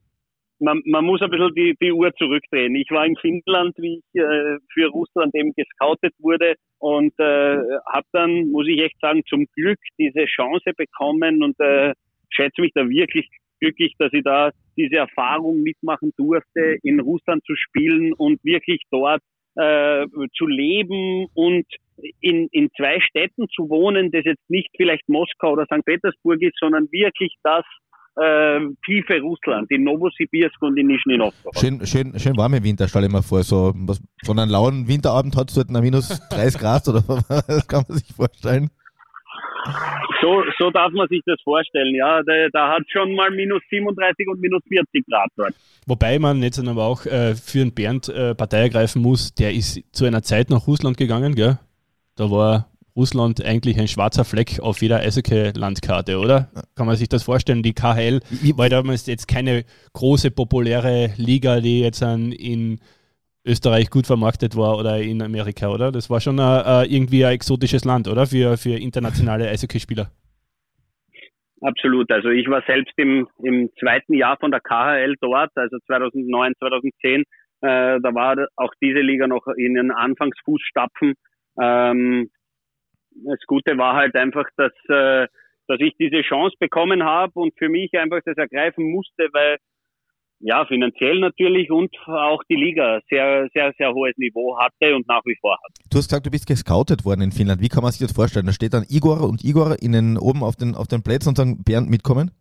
man, 0.60 0.82
man 0.86 1.06
muss 1.06 1.22
ein 1.22 1.30
bisschen 1.30 1.54
die, 1.56 1.76
die 1.82 1.92
Uhr 1.92 2.14
zurückdrehen. 2.16 2.76
Ich 2.76 2.90
war 2.92 3.06
in 3.06 3.16
Finnland, 3.18 3.76
wie 3.78 3.98
ich 3.98 4.22
äh, 4.22 4.58
für 4.74 4.88
Russland 4.90 5.34
eben 5.36 5.54
gescoutet 5.54 6.14
wurde 6.20 6.56
und 6.80 7.14
äh, 7.20 7.58
habe 7.92 8.08
dann, 8.12 8.50
muss 8.52 8.68
ich 8.68 8.80
echt 8.80 9.00
sagen, 9.02 9.24
zum 9.28 9.46
Glück 9.56 9.80
diese 9.98 10.26
Chance 10.26 10.72
bekommen 10.76 11.44
und 11.44 11.60
äh, 11.60 11.94
schätze 12.30 12.62
mich 12.62 12.72
da 12.74 12.88
wirklich 12.88 13.28
glücklich, 13.60 13.94
dass 13.98 14.14
ich 14.14 14.24
da 14.24 14.52
diese 14.78 14.98
Erfahrung 14.98 15.62
mitmachen 15.62 16.14
durfte, 16.18 16.78
in 16.84 17.00
Russland 17.00 17.44
zu 17.46 17.56
spielen 17.56 18.14
und 18.14 18.44
wirklich 18.44 18.82
dort 18.92 19.22
äh, 19.56 20.06
zu 20.38 20.48
leben 20.48 21.28
und 21.34 21.66
in, 22.22 22.48
in 22.52 22.70
zwei 22.78 23.00
Städten 23.02 23.48
zu 23.50 23.70
wohnen, 23.70 24.12
das 24.12 24.24
jetzt 24.24 24.50
nicht 24.50 24.70
vielleicht 24.78 25.08
Moskau 25.10 25.54
oder 25.54 25.66
St. 25.66 25.84
Petersburg 25.86 26.42
ist, 26.42 26.58
sondern 26.60 26.88
wirklich 26.92 27.36
das 27.44 27.66
äh, 28.16 28.60
tiefe 28.86 29.20
Russland, 29.22 29.70
in 29.72 29.84
Novosibirsk 29.84 30.62
und 30.62 30.78
in 30.78 30.88
Nischni 30.88 31.18
Novgorod. 31.18 31.58
Schön, 31.60 31.86
schön, 31.86 32.20
schön 32.20 32.38
warme 32.38 32.64
Winter, 32.64 32.88
stelle 32.88 33.08
ich 33.08 33.12
mir 33.12 33.24
vor. 33.24 33.44
So, 33.44 33.74
was, 33.76 34.02
so 34.24 34.32
einen 34.32 34.50
lauen 34.50 34.88
Winterabend 34.88 35.36
hat 35.36 35.50
es 35.50 35.56
dort 35.56 35.70
eine 35.70 35.82
minus 35.82 36.08
30 36.30 36.60
Grad 36.60 36.88
oder 36.88 37.04
was 37.08 37.68
kann 37.68 37.84
man 37.88 37.98
sich 37.98 38.14
vorstellen? 38.14 38.70
So, 40.22 40.44
so 40.58 40.72
darf 40.72 40.92
man 40.94 41.08
sich 41.08 41.22
das 41.26 41.40
vorstellen, 41.44 41.96
ja. 41.96 42.22
Da, 42.24 42.34
da 42.52 42.70
hat 42.74 42.84
schon 42.90 43.14
mal 43.16 43.30
minus 43.32 43.62
37 43.70 44.28
und 44.28 44.40
minus 44.40 44.62
40 44.68 45.06
Grad 45.08 45.30
dort. 45.36 45.54
Wobei 45.86 46.20
man 46.20 46.42
jetzt 46.42 46.60
aber 46.60 46.84
auch 46.84 47.06
äh, 47.06 47.36
für 47.36 47.60
den 47.60 47.74
Bernd 47.74 48.10
äh, 48.10 48.36
Partei 48.36 48.62
ergreifen 48.62 49.02
muss, 49.02 49.34
der 49.34 49.54
ist 49.54 49.82
zu 49.94 50.06
einer 50.06 50.22
Zeit 50.22 50.50
nach 50.50 50.68
Russland 50.68 50.98
gegangen, 50.98 51.36
gell? 51.36 51.58
Da 52.16 52.30
war 52.30 52.69
Russland 52.96 53.44
eigentlich 53.44 53.80
ein 53.80 53.88
schwarzer 53.88 54.26
Fleck 54.26 54.60
auf 54.60 54.82
jeder 54.82 55.00
Eishockey-Landkarte, 55.00 56.20
oder? 56.20 56.50
Kann 56.76 56.88
man 56.88 56.96
sich 56.96 57.10
das 57.10 57.24
vorstellen? 57.24 57.64
Die 57.64 57.74
KHL 57.74 58.20
war 58.56 58.70
damals 58.70 59.06
jetzt 59.08 59.28
keine 59.28 59.64
große, 59.94 60.32
populäre 60.32 61.12
Liga, 61.18 61.60
die 61.62 61.82
jetzt 61.82 62.02
in 62.02 62.80
Österreich 63.46 63.90
gut 63.90 64.06
vermarktet 64.06 64.56
war 64.56 64.78
oder 64.78 65.00
in 65.00 65.22
Amerika, 65.22 65.70
oder? 65.70 65.92
Das 65.92 66.10
war 66.10 66.20
schon 66.20 66.40
uh, 66.40 66.84
irgendwie 66.88 67.26
ein 67.26 67.34
exotisches 67.34 67.86
Land, 67.86 68.08
oder? 68.08 68.28
Für, 68.28 68.58
für 68.58 68.78
internationale 68.78 69.48
Eishockeyspieler. 69.50 70.12
Absolut. 71.62 72.10
Also 72.12 72.30
ich 72.30 72.48
war 72.48 72.64
selbst 72.68 72.94
im, 72.98 73.28
im 73.44 73.70
zweiten 73.80 74.14
Jahr 74.14 74.38
von 74.38 74.52
der 74.52 74.62
KHL 74.62 75.16
dort, 75.20 75.52
also 75.56 75.78
2009, 75.88 76.54
2010. 76.58 77.22
Äh, 77.22 77.26
da 77.62 78.14
war 78.14 78.38
auch 78.56 78.74
diese 78.82 79.00
Liga 79.00 79.28
noch 79.28 79.46
in 79.58 79.74
den 79.74 79.92
Anfangsfußstapfen. 79.92 81.16
Ähm, 81.60 82.30
das 83.12 83.40
Gute 83.48 83.78
war 83.78 83.96
halt 83.96 84.16
einfach, 84.16 84.46
dass, 84.58 84.74
äh, 84.88 85.28
dass 85.68 85.80
ich 85.80 85.94
diese 86.00 86.22
Chance 86.22 86.56
bekommen 86.60 87.04
habe 87.04 87.34
und 87.36 87.58
für 87.58 87.70
mich 87.70 87.94
einfach 87.94 88.20
das 88.26 88.38
ergreifen 88.38 88.92
musste, 88.92 89.30
weil 89.34 89.58
ja, 90.42 90.66
finanziell 90.66 91.20
natürlich 91.20 91.70
und 91.70 91.94
auch 92.08 92.42
die 92.50 92.56
Liga 92.56 93.02
sehr, 93.10 93.50
sehr, 93.54 93.74
sehr 93.78 93.94
hohes 93.94 94.18
Niveau 94.18 94.58
hatte 94.58 94.96
und 94.96 95.08
nach 95.08 95.22
wie 95.26 95.36
vor 95.42 95.58
hat. 95.64 95.76
Du 95.92 95.98
hast 95.98 96.08
gesagt, 96.08 96.26
du 96.26 96.32
bist 96.32 96.48
gescoutet 96.48 97.04
worden 97.04 97.22
in 97.22 97.32
Finnland. 97.32 97.62
Wie 97.62 97.68
kann 97.68 97.84
man 97.84 97.92
sich 97.92 98.00
das 98.00 98.16
vorstellen? 98.16 98.46
Da 98.46 98.54
steht 98.54 98.74
dann 98.74 98.86
Igor 98.90 99.28
und 99.28 99.44
Igor 99.44 99.76
innen 99.82 100.18
oben 100.18 100.44
auf 100.44 100.56
den, 100.56 100.76
auf 100.76 100.88
den 100.88 101.04
Plätzen 101.04 101.30
und 101.30 101.36
sagen, 101.36 101.64
Bernd, 101.64 101.90
mitkommen? 101.90 102.32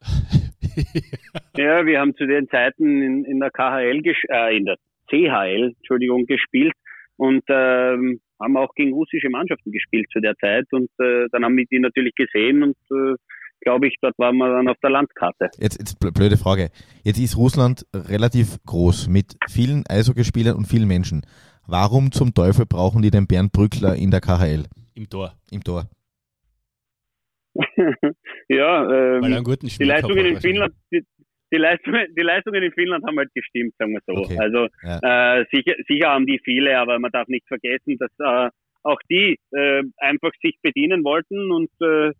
ja, 1.56 1.84
wir 1.84 2.00
haben 2.00 2.14
zu 2.14 2.26
den 2.26 2.48
Zeiten 2.48 3.02
in, 3.02 3.24
in 3.24 3.40
der 3.40 3.50
KHL, 3.50 4.02
äh, 4.30 4.56
in 4.56 4.64
der 4.64 4.76
CHL, 5.08 5.74
Entschuldigung, 5.76 6.26
gespielt 6.26 6.74
und 7.16 7.42
ähm, 7.48 8.20
haben 8.42 8.56
auch 8.56 8.74
gegen 8.74 8.92
russische 8.92 9.30
Mannschaften 9.30 9.70
gespielt 9.72 10.06
zu 10.12 10.20
der 10.20 10.36
Zeit 10.36 10.66
und 10.72 10.90
äh, 10.98 11.26
dann 11.32 11.44
haben 11.44 11.56
wir 11.56 11.66
die 11.66 11.78
natürlich 11.78 12.14
gesehen 12.14 12.62
und 12.62 12.76
äh, 12.90 13.14
glaube 13.62 13.86
ich, 13.86 13.96
dort 14.00 14.18
waren 14.18 14.36
wir 14.36 14.48
dann 14.48 14.68
auf 14.68 14.76
der 14.82 14.90
Landkarte. 14.90 15.50
Jetzt, 15.58 15.78
jetzt 15.78 15.98
blöde 16.00 16.36
Frage. 16.36 16.70
Jetzt 17.04 17.18
ist 17.18 17.36
Russland 17.36 17.86
relativ 17.94 18.58
groß 18.66 19.08
mit 19.08 19.36
vielen 19.48 19.84
Eishockeyspielern 19.88 20.56
und 20.56 20.66
vielen 20.66 20.88
Menschen. 20.88 21.22
Warum 21.66 22.10
zum 22.10 22.34
Teufel 22.34 22.66
brauchen 22.66 23.02
die 23.02 23.10
den 23.10 23.26
Bernd 23.26 23.52
Brückler 23.52 23.94
in 23.94 24.10
der 24.10 24.20
KHL? 24.20 24.64
Im 24.94 25.08
Tor. 25.08 25.34
Im 25.50 25.62
Tor. 25.62 25.88
ja, 28.48 28.82
ähm, 28.84 29.22
Weil 29.22 29.34
einen 29.34 29.44
guten 29.44 29.68
die 29.68 29.84
Leistungen 29.84 30.24
in 30.26 30.40
Finnland, 30.40 30.74
die, 30.90 31.04
die, 31.52 31.58
Leistungen, 31.58 32.06
die 32.16 32.22
Leistungen 32.22 32.62
in 32.62 32.72
Finnland 32.72 33.04
haben 33.06 33.18
halt 33.18 33.32
gestimmt, 33.34 33.74
sagen 33.78 33.92
wir 33.92 34.00
so. 34.06 34.22
Okay. 34.22 34.38
Also 34.38 34.66
ja. 34.82 35.38
äh, 35.40 35.44
sicher, 35.52 35.74
sicher 35.86 36.08
haben 36.08 36.26
die 36.26 36.40
viele, 36.42 36.78
aber 36.78 36.98
man 36.98 37.10
darf 37.12 37.28
nicht 37.28 37.46
vergessen, 37.46 37.98
dass 37.98 38.10
äh, 38.18 38.50
auch 38.82 38.98
die 39.10 39.38
äh, 39.52 39.82
einfach 39.98 40.32
sich 40.42 40.56
bedienen 40.62 41.04
wollten 41.04 41.52
und 41.52 41.70
äh, 41.80 42.12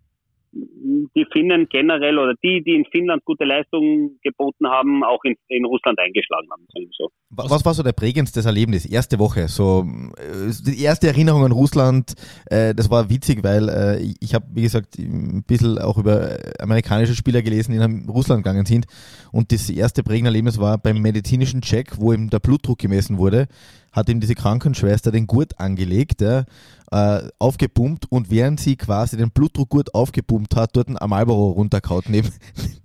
die 0.52 1.26
Finnen 1.32 1.66
generell 1.70 2.18
oder 2.18 2.34
die, 2.42 2.62
die 2.62 2.74
in 2.74 2.84
Finnland 2.84 3.24
gute 3.24 3.44
Leistungen 3.44 4.18
geboten 4.22 4.66
haben, 4.66 5.02
auch 5.02 5.22
in, 5.24 5.34
in 5.48 5.64
Russland 5.64 5.98
eingeschlagen 5.98 6.48
haben. 6.50 6.66
So. 6.90 7.10
Was 7.30 7.64
war 7.64 7.74
so 7.74 7.82
der 7.82 7.92
prägendste 7.92 8.40
Erlebnis? 8.40 8.84
Erste 8.84 9.18
Woche, 9.18 9.48
so 9.48 9.86
äh, 10.18 10.52
die 10.66 10.82
erste 10.82 11.08
Erinnerung 11.08 11.44
an 11.44 11.52
Russland, 11.52 12.14
äh, 12.46 12.74
das 12.74 12.90
war 12.90 13.08
witzig, 13.08 13.42
weil 13.42 13.68
äh, 13.68 14.14
ich 14.20 14.34
habe, 14.34 14.46
wie 14.52 14.62
gesagt, 14.62 14.98
ein 14.98 15.42
bisschen 15.46 15.78
auch 15.78 15.96
über 15.96 16.36
amerikanische 16.58 17.14
Spieler 17.14 17.40
gelesen, 17.40 17.72
die 17.72 17.78
nach 17.78 18.12
Russland 18.12 18.44
gegangen 18.44 18.66
sind. 18.66 18.86
Und 19.32 19.52
das 19.52 19.70
erste 19.70 20.02
prägende 20.02 20.28
Erlebnis 20.28 20.60
war 20.60 20.76
beim 20.76 21.00
medizinischen 21.00 21.62
Check, 21.62 21.98
wo 21.98 22.12
ihm 22.12 22.28
der 22.28 22.40
Blutdruck 22.40 22.78
gemessen 22.78 23.16
wurde 23.16 23.48
hat 23.92 24.08
ihm 24.08 24.20
diese 24.20 24.34
Krankenschwester 24.34 25.12
den 25.12 25.26
Gurt 25.26 25.60
angelegt, 25.60 26.22
ja, 26.22 26.44
äh, 26.92 27.28
aufgepumpt 27.38 28.04
und 28.10 28.30
während 28.30 28.60
sie 28.60 28.76
quasi 28.76 29.16
den 29.16 29.30
Blutdruck 29.30 29.70
gut 29.70 29.94
aufgepumpt 29.94 30.54
hat, 30.54 30.76
dort 30.76 30.88
ein 30.88 31.08
Marlboro 31.08 31.52
runterkaut, 31.52 32.04
neben, 32.08 32.28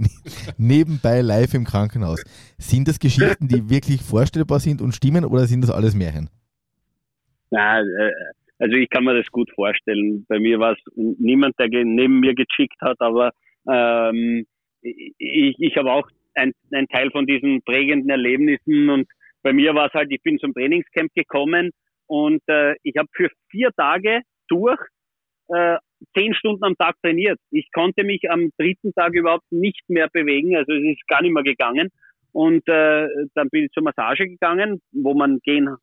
nebenbei 0.58 1.22
live 1.22 1.54
im 1.54 1.66
Krankenhaus. 1.66 2.24
Sind 2.58 2.88
das 2.88 3.00
Geschichten, 3.00 3.50
die 3.50 3.70
wirklich 3.70 4.02
vorstellbar 4.02 4.60
sind 4.60 4.82
und 4.82 4.94
stimmen 4.94 5.26
oder 5.26 5.46
sind 5.46 5.62
das 5.62 5.72
alles 5.72 5.94
Märchen? 5.94 6.30
Na, 7.52 7.82
äh, 7.82 8.12
also 8.60 8.78
ich 8.78 8.90
kann 8.90 9.04
mir 9.04 9.14
das 9.14 9.28
gut 9.28 9.52
vorstellen. 9.54 10.26
Bei 10.30 10.40
mir 10.40 10.58
war 10.58 10.72
es 10.72 10.80
niemand, 10.96 11.60
der 11.60 11.68
neben 11.68 12.22
mir 12.22 12.34
gechickt 12.34 12.80
hat, 12.82 13.00
aber 13.00 13.32
ähm, 13.70 14.46
ich, 14.82 15.56
ich 15.60 15.76
habe 15.76 15.92
auch 15.92 16.08
ein, 16.34 16.54
ein 16.72 16.88
Teil 16.88 17.12
von 17.12 17.26
diesen 17.26 17.62
prägenden 17.64 18.10
Erlebnissen 18.10 18.90
und 18.90 19.08
bei 19.44 19.52
mir 19.52 19.76
war 19.76 19.88
es 19.88 19.94
halt, 19.94 20.12
ich 20.12 20.22
bin 20.24 20.40
zum 20.40 20.54
Trainingscamp 20.54 21.14
gekommen 21.14 21.72
und 22.08 22.42
äh, 22.48 22.76
ich 22.84 22.96
habe 22.98 23.10
für 23.14 23.30
vier 23.50 23.72
Tage 23.76 24.22
durch 24.48 24.80
äh, 25.50 25.78
zehn 26.16 26.34
Stunden 26.34 26.64
am 26.64 26.76
Tag 26.76 26.96
trainiert. 27.02 27.40
Ich 27.52 27.70
konnte 27.74 28.04
mich 28.04 28.30
am 28.30 28.50
dritten 28.58 28.94
Tag 28.94 29.14
überhaupt 29.14 29.52
nicht 29.52 29.84
mehr 29.88 30.08
bewegen, 30.12 30.56
also 30.56 30.74
es 30.74 30.98
ist 30.98 31.08
gar 31.08 31.22
nicht 31.22 31.34
mehr 31.34 31.44
gegangen. 31.44 31.90
Und 32.34 32.68
äh, 32.68 33.08
dann 33.34 33.50
bin 33.50 33.66
ich 33.66 33.72
zur 33.72 33.84
Massage 33.84 34.28
gegangen, 34.28 34.82
wo 34.92 35.14
man 35.14 35.40
gehen 35.40 35.76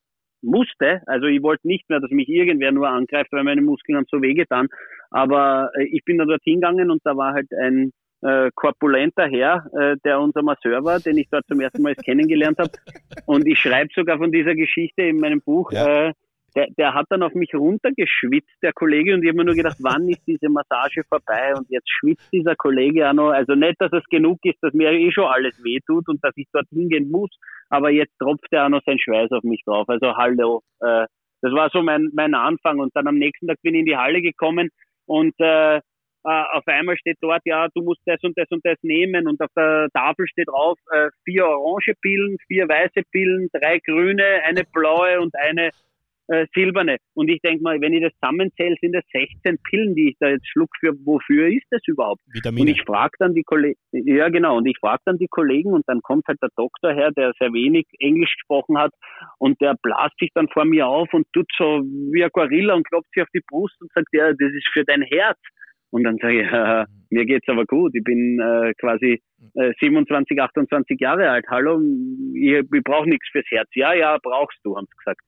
musste. 0.43 1.03
Also 1.07 1.27
ich 1.27 1.43
wollte 1.43 1.67
nicht 1.67 1.89
mehr, 1.89 2.01
dass 2.01 2.11
mich 2.11 2.29
irgendwer 2.29 2.71
nur 2.71 2.89
angreift, 2.89 3.33
weil 3.33 3.45
meine 3.45 3.63
Muskeln 3.63 3.97
haben 3.97 4.07
so 4.11 4.23
wehgetan. 4.23 4.69
Aber 5.11 5.71
äh, 5.75 5.85
ich 5.85 6.05
bin 6.05 6.19
dann 6.19 6.29
dorthin 6.29 6.61
gegangen 6.61 6.91
und 6.91 7.01
da 7.05 7.17
war 7.17 7.33
halt 7.33 7.53
ein 7.55 7.93
äh, 8.25 8.51
korpulenter 8.55 9.29
Herr, 9.29 9.67
äh, 9.79 9.97
der 10.05 10.21
unser 10.21 10.43
Masseur 10.43 10.83
war, 10.85 10.99
den 10.99 11.19
ich 11.19 11.29
dort 11.31 11.47
zum 11.47 11.61
ersten 11.61 11.83
Mal 11.83 11.95
kennengelernt 11.95 12.59
habe. 12.59 12.71
Und 13.27 13.47
ich 13.47 13.59
schreibe 13.59 13.91
sogar 13.95 14.19
von 14.19 14.33
dieser 14.33 14.55
Geschichte 14.55 15.03
in 15.03 15.19
meinem 15.19 15.41
Buch. 15.41 15.71
Ja. 15.73 16.09
Äh, 16.09 16.13
der, 16.57 16.69
der 16.79 16.95
hat 16.95 17.07
dann 17.11 17.25
auf 17.25 17.35
mich 17.35 17.53
runtergeschwitzt, 17.53 18.63
der 18.63 18.73
Kollege, 18.73 19.15
und 19.15 19.25
ich 19.25 19.29
habe 19.29 19.39
mir 19.39 19.45
nur 19.45 19.57
gedacht, 19.57 19.77
wann 19.81 20.09
ist 20.09 20.23
diese 20.27 20.49
Massage 20.49 21.03
vorbei? 21.09 21.53
Und 21.57 21.69
jetzt 21.69 21.91
schwitzt 21.91 22.33
dieser 22.33 22.55
Kollege 22.55 23.09
auch 23.09 23.13
noch. 23.13 23.31
Also 23.31 23.55
nicht, 23.55 23.75
dass 23.81 23.93
es 23.93 24.05
genug 24.05 24.39
ist, 24.45 24.59
dass 24.63 24.73
mir 24.73 24.93
eh 24.93 25.11
schon 25.11 25.25
alles 25.25 25.63
wehtut 25.65 26.09
und 26.09 26.23
dass 26.23 26.33
ich 26.37 26.47
dort 26.53 26.69
hingehen 26.71 27.11
muss, 27.11 27.31
aber 27.71 27.91
jetzt 27.91 28.17
tropft 28.21 28.53
er 28.53 28.67
auch 28.67 28.69
noch 28.69 28.83
sein 28.87 29.01
Schweiß 29.01 29.33
auf 29.33 29.43
mich 29.43 29.63
drauf. 29.67 29.89
Also 29.89 30.17
hallo. 30.17 30.63
Äh, 30.81 31.07
das 31.43 31.53
war 31.53 31.69
so 31.71 31.83
mein, 31.83 32.09
mein 32.15 32.35
Anfang. 32.35 32.79
Und 32.79 32.95
dann 32.95 33.09
am 33.09 33.17
nächsten 33.17 33.49
Tag 33.49 33.59
bin 33.63 33.75
ich 33.75 33.81
in 33.81 33.87
die 33.87 33.97
Halle 33.97 34.23
gekommen 34.23 34.71
und 35.07 35.35
äh, 35.39 35.81
auf 36.25 36.67
einmal 36.67 36.97
steht 36.97 37.19
dort, 37.21 37.43
ja, 37.45 37.69
du 37.75 37.83
musst 37.83 38.01
das 38.07 38.23
und 38.23 38.37
das 38.39 38.49
und 38.51 38.65
das 38.65 38.79
nehmen 38.83 39.29
und 39.29 39.41
auf 39.41 39.51
der 39.57 39.89
Tafel 39.93 40.27
steht 40.27 40.49
drauf, 40.49 40.79
äh, 40.91 41.09
vier 41.25 41.47
orange 41.47 41.93
Pillen, 42.01 42.37
vier 42.47 42.69
weiße 42.69 43.03
Pillen, 43.13 43.49
drei 43.53 43.79
grüne, 43.79 44.25
eine 44.45 44.65
blaue 44.73 45.21
und 45.21 45.35
eine 45.37 45.71
äh, 46.29 46.47
silberne. 46.55 46.97
Und 47.15 47.29
ich 47.29 47.41
denke 47.43 47.63
mal, 47.63 47.81
wenn 47.81 47.93
ich 47.93 48.03
das 48.03 48.13
zusammenzähle, 48.15 48.77
sind 48.81 48.95
das 48.95 49.05
16 49.13 49.59
Pillen, 49.69 49.95
die 49.95 50.11
ich 50.11 50.17
da 50.19 50.29
jetzt 50.29 50.49
schluck. 50.49 50.71
Für 50.81 50.93
wofür 51.05 51.49
ist 51.49 51.67
das 51.71 51.83
überhaupt? 51.87 52.23
Vitamine. 52.33 52.63
Und 52.63 52.69
ich 52.69 52.83
frage 52.83 53.13
dann 53.19 53.35
die 53.35 53.43
Kollegen, 53.43 53.79
ja 53.93 54.29
genau, 54.31 54.57
und 54.57 54.67
ich 54.67 54.79
frage 54.81 55.03
dann 55.05 55.19
die 55.19 55.29
Kollegen 55.29 55.73
und 55.73 55.85
dann 55.87 56.01
kommt 56.01 56.27
halt 56.27 56.41
der 56.43 56.51
Doktor 56.57 56.93
her, 56.95 57.11
der 57.13 57.33
sehr 57.39 57.53
wenig 57.53 57.87
Englisch 57.99 58.35
gesprochen 58.35 58.79
hat 58.79 58.93
und 59.39 59.61
der 59.61 59.75
blast 59.83 60.19
sich 60.19 60.31
dann 60.35 60.49
vor 60.49 60.65
mir 60.65 60.87
auf 60.87 61.13
und 61.13 61.27
tut 61.33 61.47
so 61.59 61.83
wie 62.13 62.25
ein 62.25 62.31
Gorilla 62.33 62.75
und 62.75 62.89
klopft 62.89 63.11
sich 63.13 63.23
auf 63.23 63.29
die 63.35 63.43
Brust 63.47 63.77
und 63.81 63.93
sagt, 63.93 64.09
ja, 64.13 64.29
das 64.33 64.53
ist 64.53 64.69
für 64.73 64.85
dein 64.85 65.03
Herz. 65.03 65.39
Und 65.95 66.03
dann 66.03 66.19
sage 66.21 66.43
ich, 66.43 66.49
äh, 66.53 66.85
mir 67.11 67.25
geht's 67.25 67.49
aber 67.49 67.65
gut. 67.67 67.95
Ich 67.95 68.03
bin 68.03 68.41
äh, 68.41 68.73
quasi 68.81 69.23
äh, 69.55 69.73
27, 69.81 70.41
28 70.43 71.01
Jahre 71.01 71.31
alt. 71.31 71.45
Hallo, 71.49 71.81
ich, 72.35 72.51
ich 72.51 72.83
brauche 72.83 73.09
nichts 73.09 73.29
fürs 73.31 73.47
Herz. 73.51 73.69
Ja, 73.77 73.95
ja, 73.95 74.19
brauchst 74.21 74.59
du, 74.65 74.77
haben 74.77 74.87
sie 74.91 74.97
gesagt. 74.99 75.21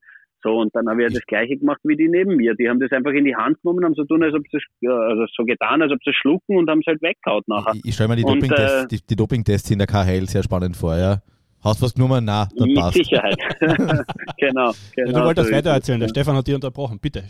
So, 0.43 0.59
und 0.59 0.75
dann 0.75 0.89
habe 0.89 1.03
ich 1.03 1.09
ja 1.09 1.15
das 1.15 1.27
gleiche 1.27 1.57
gemacht 1.57 1.79
wie 1.85 1.97
die 1.97 2.09
neben 2.09 2.35
mir. 2.35 2.55
Die 2.57 2.69
haben 2.69 2.81
das 2.81 2.91
einfach 2.91 3.13
in 3.13 3.25
die 3.25 3.37
Hand 3.37 3.63
genommen, 3.63 3.85
haben 3.85 3.95
so 3.95 4.05
tun, 4.05 4.25
als 4.25 4.35
ob 4.35 4.43
sie 4.51 4.59
also 4.89 5.25
so 5.37 5.45
getan, 5.45 5.83
als 5.83 5.93
ob 5.93 5.99
sie 6.05 6.13
schlucken 6.13 6.57
und 6.57 6.69
haben 6.69 6.81
es 6.81 6.87
halt 6.87 7.01
weggehaut 7.01 7.47
nachher. 7.47 7.73
Ich, 7.77 7.85
ich 7.85 7.95
stelle 7.95 8.09
mir 8.09 8.17
die 8.17 8.23
Dopingtests, 8.23 8.85
äh, 8.85 8.89
die, 8.89 9.07
die 9.07 9.17
Dopingtests 9.17 9.71
in 9.71 9.79
der 9.79 9.87
KHL 9.87 10.27
sehr 10.27 10.43
spannend 10.43 10.77
vor, 10.77 10.97
ja. 10.97 11.23
Hast 11.63 11.81
du 11.81 11.87
was 11.87 11.95
genommen? 11.95 12.25
Na, 12.25 12.49
dann 12.57 12.69
Mit 12.69 12.77
passt. 12.77 12.97
Sicherheit. 12.97 13.39
genau, 13.61 14.03
genau. 14.39 14.73
ja, 14.97 15.05
du 15.13 15.25
wolltest 15.25 15.49
so 15.49 15.55
weiter 15.55 15.71
erzählen, 15.71 16.01
der 16.01 16.09
ja. 16.09 16.15
Stefan 16.15 16.35
hat 16.35 16.47
dich 16.47 16.55
unterbrochen, 16.57 16.99
bitte. 17.01 17.23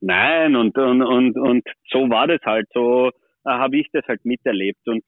Nein, 0.00 0.56
und, 0.56 0.76
und, 0.76 1.02
und, 1.02 1.36
und 1.36 1.62
so 1.90 2.10
war 2.10 2.26
das 2.26 2.40
halt. 2.44 2.66
So 2.72 3.08
äh, 3.08 3.10
habe 3.44 3.78
ich 3.78 3.88
das 3.92 4.04
halt 4.06 4.24
miterlebt. 4.24 4.86
Und 4.86 5.02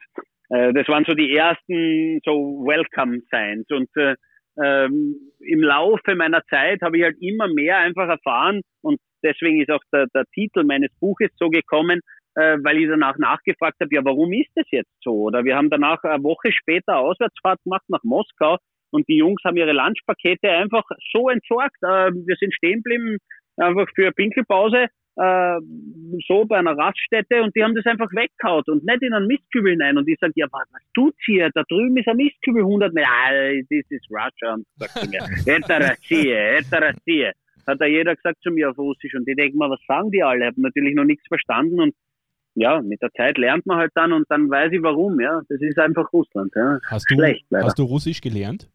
äh, 0.51 0.73
das 0.73 0.89
waren 0.89 1.05
so 1.07 1.15
die 1.15 1.35
ersten 1.35 2.21
so 2.25 2.65
Welcome 2.65 3.21
Signs. 3.31 3.67
Und 3.71 3.89
äh, 3.97 4.15
ähm, 4.63 5.17
im 5.41 5.61
Laufe 5.61 6.15
meiner 6.15 6.43
Zeit 6.51 6.81
habe 6.83 6.99
ich 6.99 7.05
halt 7.05 7.17
immer 7.21 7.49
mehr 7.49 7.79
einfach 7.79 8.09
erfahren 8.09 8.63
und 8.83 8.99
deswegen 9.23 9.61
ist 9.61 9.71
auch 9.71 9.83
der, 9.93 10.07
der 10.15 10.25
Titel 10.35 10.65
meines 10.65 10.91
Buches 10.99 11.31
so 11.39 11.49
gekommen, 11.49 12.01
äh, 12.35 12.59
weil 12.63 12.79
ich 12.79 12.89
danach 12.89 13.17
nachgefragt 13.19 13.77
habe, 13.81 13.95
ja, 13.95 14.05
warum 14.05 14.33
ist 14.33 14.51
das 14.55 14.67
jetzt 14.71 14.93
so? 15.03 15.13
Oder 15.13 15.45
wir 15.45 15.57
haben 15.57 15.71
danach 15.71 16.03
eine 16.03 16.23
Woche 16.23 16.53
später 16.53 16.99
Auswärtsfahrt 16.99 17.63
gemacht 17.65 17.85
nach 17.89 18.03
Moskau 18.03 18.59
und 18.91 19.09
die 19.09 19.19
Jungs 19.19 19.41
haben 19.45 19.57
ihre 19.57 19.73
Lunchpakete 19.73 20.51
einfach 20.51 20.85
so 21.13 21.29
entsorgt. 21.29 21.77
Äh, 21.83 22.11
wir 22.13 22.37
sind 22.39 22.53
stehen 22.55 22.83
geblieben, 22.83 23.19
einfach 23.57 23.89
für 23.95 24.05
eine 24.05 24.13
Pinkelpause 24.13 24.89
äh, 25.17 25.61
so 26.27 26.45
bei 26.47 26.59
einer 26.59 26.77
Raststätte 26.77 27.43
und 27.43 27.55
die 27.55 27.63
haben 27.63 27.75
das 27.75 27.85
einfach 27.87 28.11
weggehaut 28.13 28.69
und 28.69 28.85
nicht 28.85 29.03
in 29.03 29.13
einen 29.13 29.27
Mistkübel 29.27 29.73
hinein. 29.73 29.99
Und 29.99 30.09
ich 30.09 30.19
sage, 30.21 30.33
ja, 30.37 30.47
was, 30.51 30.67
was 30.73 30.83
tut's 30.95 31.19
hier? 31.25 31.51
Da 31.53 31.63
drüben 31.69 31.97
ist 31.97 32.09
ein 32.09 32.17
Mistkübel 32.17 32.63
100 32.63 32.95
Meter. 32.95 33.09
Ah, 33.09 33.33
das 33.69 33.85
ist 33.91 34.07
Russia, 34.11 34.57
sagt 34.77 34.99
sie 34.99 35.09
mir. 35.09 35.21
Etarasie, 35.47 36.31
Etarasie. 36.31 37.31
Hat 37.67 37.81
da 37.81 37.85
jeder 37.85 38.17
gesagt 38.17 38.43
zu 38.43 38.51
mir 38.51 38.71
auf 38.71 38.79
Russisch 38.79 39.15
und 39.15 39.29
ich 39.29 39.37
denke 39.37 39.57
mal, 39.57 39.71
was 39.71 39.81
sagen 39.87 40.11
die 40.11 40.23
alle? 40.23 40.41
Ich 40.41 40.47
habe 40.47 40.63
natürlich 40.63 40.95
noch 40.95 41.05
nichts 41.05 41.27
verstanden 41.29 41.81
und 41.81 41.95
ja, 42.55 42.81
mit 42.83 43.01
der 43.01 43.13
Zeit 43.13 43.39
lernt 43.39 43.65
man 43.67 43.77
halt 43.79 43.93
dann 43.95 44.13
und 44.13 44.25
dann 44.29 44.51
weiß 44.51 44.73
ich 44.73 44.83
warum, 44.83 45.21
ja. 45.21 45.41
Das 45.49 45.61
ist 45.61 45.79
einfach 45.79 46.13
Russland, 46.13 46.53
ja. 46.57 46.79
Hast 46.87 47.11
du, 47.11 47.15
Schlecht, 47.15 47.45
hast 47.53 47.79
du 47.79 47.85
Russisch 47.85 48.21
gelernt? 48.21 48.69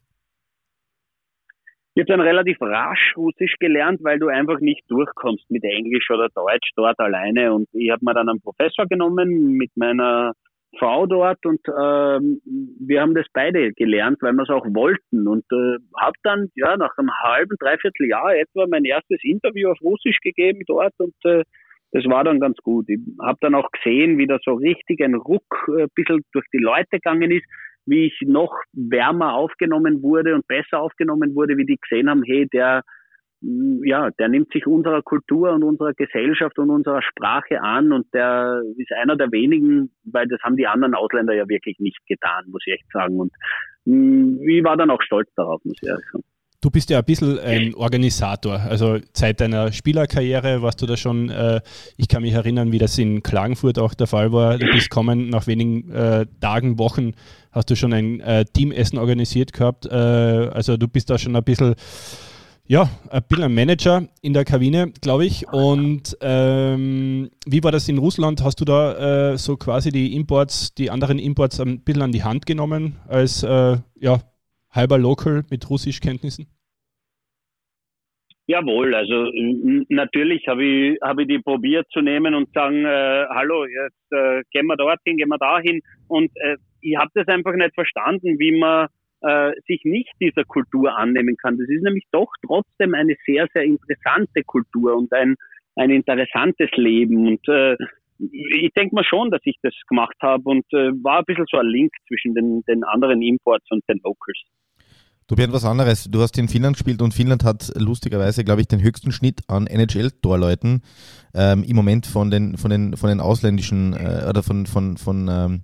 Ich 1.95 2.01
habe 2.01 2.11
dann 2.11 2.27
relativ 2.27 2.57
rasch 2.59 3.13
Russisch 3.15 3.55
gelernt, 3.57 4.01
weil 4.03 4.19
du 4.19 4.27
einfach 4.27 4.59
nicht 4.59 4.83
durchkommst 4.89 5.49
mit 5.49 5.63
Englisch 5.63 6.11
oder 6.11 6.27
Deutsch 6.27 6.71
dort 6.75 6.99
alleine. 6.99 7.53
Und 7.53 7.69
ich 7.71 7.89
habe 7.89 8.03
mir 8.03 8.13
dann 8.13 8.27
einen 8.27 8.41
Professor 8.41 8.85
genommen 8.85 9.53
mit 9.53 9.71
meiner 9.75 10.33
Frau 10.77 11.05
dort 11.05 11.45
und 11.45 11.61
ähm, 11.69 12.41
wir 12.81 12.99
haben 12.99 13.15
das 13.15 13.25
beide 13.31 13.71
gelernt, 13.71 14.17
weil 14.19 14.33
wir 14.33 14.43
es 14.43 14.49
auch 14.49 14.65
wollten. 14.65 15.25
Und 15.25 15.45
äh, 15.53 15.77
habe 15.97 16.17
dann 16.23 16.49
ja 16.55 16.75
nach 16.75 16.97
einem 16.97 17.11
halben, 17.23 17.55
dreiviertel 17.61 18.09
Jahr 18.09 18.35
etwa 18.35 18.65
mein 18.67 18.83
erstes 18.83 19.23
Interview 19.23 19.69
auf 19.69 19.79
Russisch 19.81 20.19
gegeben 20.21 20.63
dort 20.67 20.93
und 20.97 21.15
äh, 21.23 21.43
das 21.93 22.03
war 22.07 22.25
dann 22.25 22.41
ganz 22.41 22.57
gut. 22.57 22.89
Ich 22.89 22.99
habe 23.21 23.37
dann 23.39 23.55
auch 23.55 23.71
gesehen, 23.71 24.17
wie 24.17 24.27
da 24.27 24.37
so 24.43 24.55
richtig 24.55 25.01
ein 25.01 25.15
Ruck 25.15 25.45
äh, 25.69 25.83
ein 25.83 25.89
bisschen 25.95 26.25
durch 26.33 26.45
die 26.51 26.57
Leute 26.57 26.89
gegangen 26.91 27.31
ist 27.31 27.45
wie 27.85 28.07
ich 28.07 28.19
noch 28.25 28.53
wärmer 28.73 29.33
aufgenommen 29.33 30.01
wurde 30.01 30.35
und 30.35 30.47
besser 30.47 30.79
aufgenommen 30.79 31.35
wurde, 31.35 31.57
wie 31.57 31.65
die 31.65 31.77
gesehen 31.77 32.09
haben, 32.09 32.23
hey, 32.23 32.47
der, 32.47 32.81
mh, 33.41 33.87
ja, 33.87 34.09
der 34.11 34.29
nimmt 34.29 34.51
sich 34.51 34.65
unserer 34.67 35.01
Kultur 35.01 35.51
und 35.51 35.63
unserer 35.63 35.93
Gesellschaft 35.93 36.57
und 36.59 36.69
unserer 36.69 37.01
Sprache 37.01 37.61
an 37.61 37.91
und 37.91 38.07
der 38.13 38.61
ist 38.77 38.91
einer 38.93 39.15
der 39.15 39.31
wenigen, 39.31 39.91
weil 40.03 40.27
das 40.27 40.41
haben 40.41 40.57
die 40.57 40.67
anderen 40.67 40.95
Ausländer 40.95 41.33
ja 41.33 41.47
wirklich 41.47 41.79
nicht 41.79 41.99
getan, 42.07 42.45
muss 42.47 42.63
ich 42.65 42.73
echt 42.73 42.91
sagen. 42.91 43.19
Und 43.19 43.31
mh, 43.85 44.41
ich 44.47 44.63
war 44.63 44.77
dann 44.77 44.89
auch 44.89 45.01
stolz 45.01 45.29
darauf, 45.35 45.63
muss 45.63 45.77
ich 45.81 45.87
ehrlich 45.87 46.05
sagen. 46.11 46.23
Du 46.65 46.71
bist 46.71 46.89
ja 46.89 46.97
ein 46.97 47.05
bisschen 47.05 47.37
ein 47.37 47.75
Organisator. 47.75 48.59
Also 48.59 48.97
seit 49.13 49.39
deiner 49.39 49.71
Spielerkarriere 49.71 50.63
warst 50.63 50.81
du 50.81 50.87
da 50.87 50.97
schon, 50.97 51.29
äh, 51.29 51.61
ich 51.95 52.07
kann 52.07 52.23
mich 52.23 52.33
erinnern, 52.33 52.71
wie 52.71 52.79
das 52.79 52.97
in 52.97 53.21
Klagenfurt 53.21 53.77
auch 53.77 53.93
der 53.93 54.07
Fall 54.07 54.31
war. 54.31 54.57
Du 54.57 54.65
bist 54.71 54.89
kommen, 54.89 55.29
nach 55.29 55.45
wenigen 55.45 55.91
äh, 55.91 56.25
Tagen, 56.41 56.79
Wochen 56.79 57.11
hast 57.51 57.69
du 57.69 57.75
schon 57.75 57.93
ein 57.93 58.19
äh, 58.19 58.45
Teamessen 58.45 58.97
organisiert 58.97 59.53
gehabt. 59.53 59.85
Äh, 59.85 59.93
also 59.93 60.75
du 60.75 60.87
bist 60.87 61.11
da 61.11 61.19
schon 61.19 61.35
ein 61.35 61.43
bisschen, 61.43 61.75
ja, 62.65 62.89
ein 63.11 63.21
bisschen 63.29 63.43
ein 63.43 63.53
Manager 63.53 64.07
in 64.23 64.33
der 64.33 64.43
Kabine, 64.43 64.91
glaube 65.01 65.27
ich. 65.27 65.47
Und 65.47 66.17
ähm, 66.21 67.29
wie 67.45 67.63
war 67.63 67.73
das 67.73 67.87
in 67.89 67.99
Russland? 67.99 68.43
Hast 68.43 68.59
du 68.59 68.65
da 68.65 69.33
äh, 69.33 69.37
so 69.37 69.55
quasi 69.55 69.91
die 69.91 70.15
Imports, 70.15 70.73
die 70.73 70.89
anderen 70.89 71.19
Imports 71.19 71.59
ein 71.59 71.81
bisschen 71.81 72.01
an 72.01 72.11
die 72.11 72.23
Hand 72.23 72.47
genommen 72.47 72.95
als 73.07 73.43
äh, 73.43 73.77
ja, 73.99 74.19
halber 74.71 74.97
Local 74.97 75.45
mit 75.51 75.69
Russischkenntnissen? 75.69 76.47
Jawohl, 78.47 78.93
also 78.93 79.31
natürlich 79.89 80.47
habe 80.47 80.63
ich, 80.63 81.01
habe 81.01 81.23
ich 81.23 81.27
die 81.27 81.39
probiert 81.39 81.87
zu 81.91 82.01
nehmen 82.01 82.35
und 82.35 82.53
sagen, 82.53 82.85
äh, 82.85 83.25
hallo, 83.29 83.65
jetzt 83.65 84.11
äh, 84.11 84.43
gehen 84.51 84.67
wir 84.67 84.77
dorthin, 84.77 85.17
gehen 85.17 85.29
wir 85.29 85.39
dahin. 85.39 85.81
Und 86.07 86.29
äh, 86.35 86.57
ich 86.81 86.95
habe 86.95 87.09
das 87.15 87.27
einfach 87.27 87.55
nicht 87.55 87.73
verstanden, 87.73 88.37
wie 88.37 88.55
man 88.59 88.87
äh, 89.21 89.53
sich 89.67 89.81
nicht 89.83 90.11
dieser 90.21 90.43
Kultur 90.43 90.95
annehmen 90.95 91.35
kann. 91.37 91.57
Das 91.57 91.67
ist 91.67 91.81
nämlich 91.81 92.05
doch 92.11 92.29
trotzdem 92.45 92.93
eine 92.93 93.15
sehr, 93.25 93.47
sehr 93.51 93.63
interessante 93.63 94.43
Kultur 94.43 94.95
und 94.95 95.11
ein, 95.11 95.35
ein 95.75 95.89
interessantes 95.89 96.69
Leben. 96.75 97.27
Und 97.27 97.47
äh, 97.47 97.75
ich 98.19 98.71
denke 98.75 98.93
mal 98.93 99.03
schon, 99.03 99.31
dass 99.31 99.41
ich 99.45 99.57
das 99.63 99.73
gemacht 99.87 100.15
habe 100.21 100.43
und 100.47 100.65
äh, 100.71 100.91
war 101.03 101.19
ein 101.19 101.25
bisschen 101.25 101.45
so 101.49 101.57
ein 101.57 101.67
Link 101.67 101.91
zwischen 102.07 102.35
den, 102.35 102.61
den 102.67 102.83
anderen 102.83 103.23
Imports 103.23 103.65
und 103.71 103.83
den 103.89 103.99
Locals. 104.03 104.39
Du 105.27 105.35
Bernd, 105.35 105.53
was 105.53 105.65
anderes. 105.65 106.03
Du 106.03 106.21
hast 106.21 106.37
in 106.37 106.47
Finnland 106.47 106.75
gespielt 106.75 107.01
und 107.01 107.11
Finnland 107.11 107.43
hat 107.43 107.71
lustigerweise, 107.75 108.43
glaube 108.43 108.61
ich, 108.61 108.67
den 108.67 108.79
höchsten 108.79 109.11
Schnitt 109.11 109.41
an 109.47 109.65
NHL-Torleuten 109.65 110.83
ähm, 111.33 111.63
im 111.63 111.75
Moment 111.75 112.05
von 112.05 112.29
den, 112.29 112.57
von 112.57 112.69
den, 112.69 112.95
von 112.95 113.09
den 113.09 113.19
ausländischen 113.19 113.93
äh, 113.93 114.27
oder 114.29 114.43
von, 114.43 114.67
von, 114.67 114.97
von 114.97 115.27
ähm, 115.27 115.63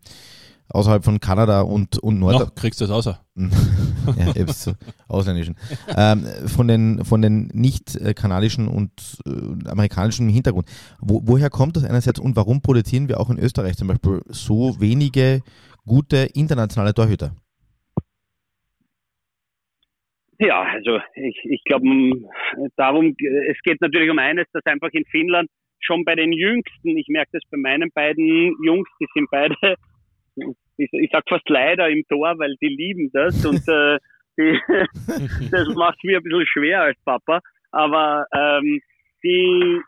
außerhalb 0.70 1.06
von 1.06 1.20
Kanada 1.20 1.62
und, 1.62 2.00
und 2.00 2.18
Nord 2.18 2.40
Noch 2.40 2.56
kriegst 2.56 2.82
du 2.82 2.86
das 2.86 2.92
außer. 2.92 3.20
ja, 4.18 4.34
selbst 4.34 4.64
so 4.64 4.74
ausländischen. 5.08 5.56
Ähm, 5.96 6.26
von 6.48 6.68
den, 6.68 7.06
von 7.06 7.22
den 7.22 7.52
nicht 7.54 7.96
äh, 7.98 8.16
kanadischen 8.16 8.68
und 8.68 8.92
äh, 9.28 9.70
amerikanischen 9.70 10.28
Hintergrund. 10.28 10.68
Wo, 11.02 11.22
woher 11.24 11.52
kommt 11.52 11.78
das 11.78 11.84
einerseits 11.84 12.20
und 12.20 12.36
warum 12.36 12.62
produzieren 12.62 13.08
wir 13.10 13.20
auch 13.20 13.30
in 13.30 13.38
Österreich 13.38 13.78
zum 13.78 13.90
Beispiel 13.90 14.22
so 14.28 14.80
wenige 14.80 15.44
gute 15.86 16.18
internationale 16.18 16.96
Torhüter? 16.96 17.36
Ja, 20.42 20.64
also 20.64 21.00
ich, 21.14 21.38
ich 21.44 21.64
glaube, 21.66 21.86
darum, 22.76 23.16
es 23.48 23.62
geht 23.62 23.80
natürlich 23.80 24.10
um 24.10 24.18
eines, 24.18 24.48
dass 24.54 24.66
einfach 24.66 24.90
in 24.92 25.06
Finnland 25.06 25.48
schon 25.80 26.04
bei 26.04 26.16
den 26.16 26.32
Jüngsten, 26.32 26.98
ich 26.98 27.08
merke 27.10 27.30
das 27.34 27.44
bei 27.52 27.58
meinen 27.58 27.92
beiden 27.94 28.56
Jungs, 28.64 28.90
die 29.00 29.06
sind 29.14 29.30
beide, 29.30 29.56
ich, 30.78 30.90
ich 30.94 31.10
sag 31.12 31.30
fast 31.30 31.48
leider 31.48 31.90
im 31.90 32.04
Tor, 32.10 32.34
weil 32.40 32.56
die 32.60 32.70
lieben 32.70 33.12
das 33.14 33.46
und 33.46 33.62
äh, 33.68 34.00
die, 34.36 34.60
das 35.52 35.68
macht 35.76 36.04
mir 36.04 36.18
ein 36.18 36.24
bisschen 36.24 36.48
schwer 36.48 36.82
als 36.82 36.98
Papa, 37.06 37.40
aber 37.70 38.26
ähm, 38.34 38.82
die, 39.24 39.80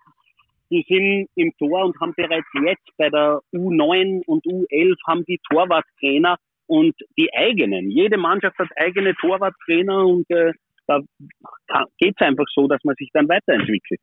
die 0.69 0.85
sind 0.87 1.29
im 1.33 1.51
Tor 1.57 1.85
und 1.85 1.99
haben 1.99 2.13
bereits 2.15 2.47
jetzt 2.63 2.95
bei 2.97 3.09
der 3.09 3.39
U9 3.53 4.21
und 4.27 4.45
U11 4.45 4.97
haben 5.07 5.25
die 5.25 5.39
Torwarttrainer 5.49 6.37
und 6.67 6.95
die 7.17 7.29
eigenen. 7.33 7.89
Jede 7.91 8.17
Mannschaft 8.17 8.57
hat 8.57 8.69
eigene 8.77 9.13
Torwarttrainer 9.15 10.05
und 10.05 10.29
äh, 10.29 10.51
da 10.87 10.99
geht 11.97 12.15
es 12.19 12.25
einfach 12.27 12.45
so, 12.53 12.67
dass 12.67 12.83
man 12.83 12.95
sich 12.97 13.09
dann 13.13 13.27
weiterentwickelt. 13.29 14.01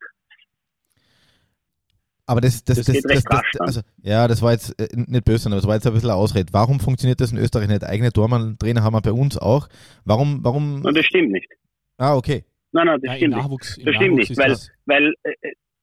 Aber 2.27 2.40
das, 2.40 2.62
das, 2.64 2.77
Das 2.79 2.87
das, 2.87 2.94
geht 2.94 3.05
das, 3.07 3.25
das, 3.25 3.42
dann. 3.55 3.66
also, 3.66 3.81
ja, 4.03 4.29
das 4.29 4.40
war 4.40 4.53
jetzt 4.53 4.79
äh, 4.81 4.88
nicht 4.94 5.25
böse, 5.25 5.49
aber 5.49 5.57
das 5.57 5.66
war 5.66 5.75
jetzt 5.75 5.87
ein 5.87 5.92
bisschen 5.92 6.11
Ausrede. 6.11 6.53
Warum 6.53 6.79
funktioniert 6.79 7.20
das 7.20 7.33
in 7.33 7.38
Österreich 7.38 7.66
nicht? 7.68 7.83
Eigene 7.85 8.12
Tormann-Trainer 8.12 8.83
haben 8.85 8.94
wir 8.94 9.01
bei 9.03 9.11
uns 9.12 9.37
auch. 9.37 9.68
Warum, 10.05 10.44
warum? 10.44 10.85
Und 10.85 10.96
das 10.96 11.05
stimmt 11.07 11.33
nicht. 11.33 11.49
Ah, 11.99 12.14
okay. 12.16 12.44
Nein, 12.73 12.87
nein, 12.87 13.01
das 13.03 13.09
Ja, 13.20 13.27
im 13.27 13.33
stimmt 13.33 13.35
nicht. 13.35 13.61
Das 13.61 13.66
stimmt 13.96 14.16
Nachwuchs 14.16 14.29
nicht, 14.31 14.38
weil, 14.38 14.49
das- 14.51 14.70
weil 14.87 15.14
äh, 15.25 15.33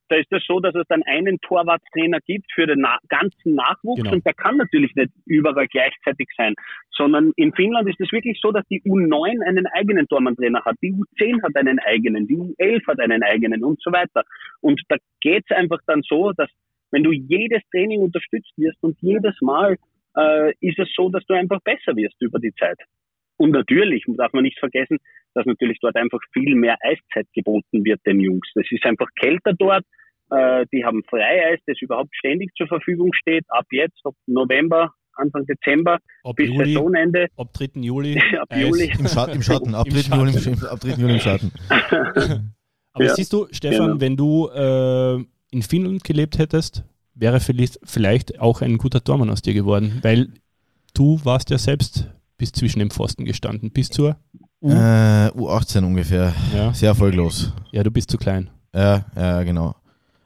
da 0.10 0.15
ist 0.15 0.32
das 0.32 0.43
so, 0.48 0.60
dass 0.60 0.76
es 0.76 0.86
dann 0.88 1.04
einen 1.04 1.39
Torwarttrainer 1.41 2.20
gibt 2.26 2.52
für 2.54 2.65
den 2.65 2.82
na 2.82 2.98
ganzen 3.10 3.56
Nachwuchs 3.56 4.02
Genau. 4.02 4.13
und 4.13 4.26
der 4.26 4.34
kann 4.34 4.58
natürlich 4.58 4.93
nicht 4.96 5.12
überall 5.26 5.67
gleichzeitig 5.67 6.28
sein, 6.38 6.54
sondern 6.91 7.32
in 7.36 7.54
Finnland 7.54 7.89
ist 7.89 8.00
es 8.00 8.12
wirklich 8.12 8.39
so, 8.41 8.52
dass 8.52 8.65
die 8.70 8.82
U9 8.84 9.46
einen 9.46 9.67
eigenen 9.67 10.08
Tormanntrainer 10.08 10.63
hat, 10.65 10.76
die 10.82 10.93
U10 10.93 11.41
hat 11.43 11.56
einen 11.56 11.80
eigenen, 11.80 12.28
die 12.28 12.36
U11 12.38 12.88
hat 12.88 13.00
einen 13.00 13.24
eigenen 13.24 13.63
und 13.63 13.82
so 13.82 13.91
weiter. 13.91 14.24
Und 14.62 14.82
da 14.89 14.98
geht's 15.22 15.52
einfach 15.52 15.80
dann 15.88 16.02
so, 16.08 16.32
dass 16.34 16.50
wenn 16.91 17.04
du 17.04 17.12
jedes 17.12 17.62
Training 17.72 18.02
unterstützt 18.02 18.54
wirst 18.58 18.82
und 18.82 18.98
jedes 19.02 19.36
Mal 19.41 19.78
äh, 20.15 20.54
ist 20.62 20.80
es 20.80 20.89
so, 20.96 21.10
dass 21.10 21.24
du 21.26 21.34
einfach 21.34 21.60
besser 21.62 21.96
wirst 21.96 22.15
über 22.22 22.39
die 22.39 22.54
Zeit. 22.54 22.78
Und 23.38 23.52
natürlich 23.52 24.04
darf 24.17 24.34
man 24.34 24.43
nicht 24.43 24.60
vergessen, 24.60 24.97
dass 25.34 25.45
natürlich 25.45 25.78
dort 25.82 25.95
einfach 25.95 26.19
viel 26.34 26.56
mehr 26.56 26.78
Eiszeit 26.82 27.28
geboten 27.34 27.86
wird 27.86 28.00
den 28.06 28.19
Jungs. 28.19 28.47
Es 28.56 28.71
ist 28.71 28.86
einfach 28.86 29.08
kälter 29.19 29.54
dort. 29.54 29.84
Äh, 30.30 30.65
die 30.73 30.84
haben 30.84 31.04
Freieis, 31.10 31.60
das 31.67 31.78
überhaupt 31.82 32.13
ständig 32.15 32.52
zur 32.58 32.67
Verfügung 32.67 33.13
steht. 33.13 33.45
Ab 33.50 33.65
jetzt, 33.71 34.00
ab 34.04 34.13
November, 34.26 34.91
Anfang 35.13 35.45
Dezember 35.45 36.00
Ab 36.23 36.36
bis 36.36 36.50
Juli, 36.50 36.73
Saisonende. 36.73 37.28
ab 37.38 37.47
3. 37.54 37.69
Juli. 37.76 38.19
Ab 38.39 38.47
Eis. 38.50 38.62
Juli. 38.62 38.91
Im, 39.00 39.08
Scha 39.08 39.26
im 39.26 39.41
Schatten, 39.41 39.76
ab 39.76 39.88
Im 39.88 39.93
3. 39.93 40.17
Juli 40.17 40.32
im, 40.34 40.39
Schatten. 40.39 40.65
ab 40.65 40.80
3. 40.80 40.89
Juli 41.02 41.13
im 41.13 41.19
Schatten. 41.19 41.52
Aber 42.93 43.04
Ja, 43.06 43.13
siehst 43.15 43.32
du, 43.34 43.47
Stefan, 43.52 43.88
genau. 43.88 44.02
wenn 44.02 44.17
du 44.17 44.47
äh, 44.50 45.23
in 45.52 45.62
Finnland 45.62 46.04
gelebt 46.04 46.38
hättest, 46.39 46.84
wäre 47.13 47.39
vielleicht, 47.39 47.80
vielleicht 47.84 48.39
auch 48.39 48.62
ein 48.62 48.78
guter 48.78 49.04
Tormann 49.04 49.30
aus 49.30 49.41
dir 49.41 49.54
geworden, 49.54 50.00
weil 50.02 50.28
du 50.93 51.19
warst 51.23 51.50
ja 51.52 51.58
selbst 51.58 52.12
bis 52.38 52.52
zwischen 52.52 52.80
dem 52.80 52.91
Pfosten 52.91 53.26
gestanden, 53.26 53.71
bis 53.71 53.89
zur 53.89 54.17
U. 54.62 54.69
Äh, 54.69 55.30
U18 55.30 55.84
ungefähr. 55.86 56.34
Ja. 56.56 56.73
Sehr 56.73 56.89
erfolglos. 56.89 57.54
ja, 57.71 57.84
du 57.84 57.91
bist 57.91 58.10
zu 58.10 58.17
klein. 58.17 58.50
Ja, 58.73 59.06
ja, 59.15 59.43
genau. 59.43 59.76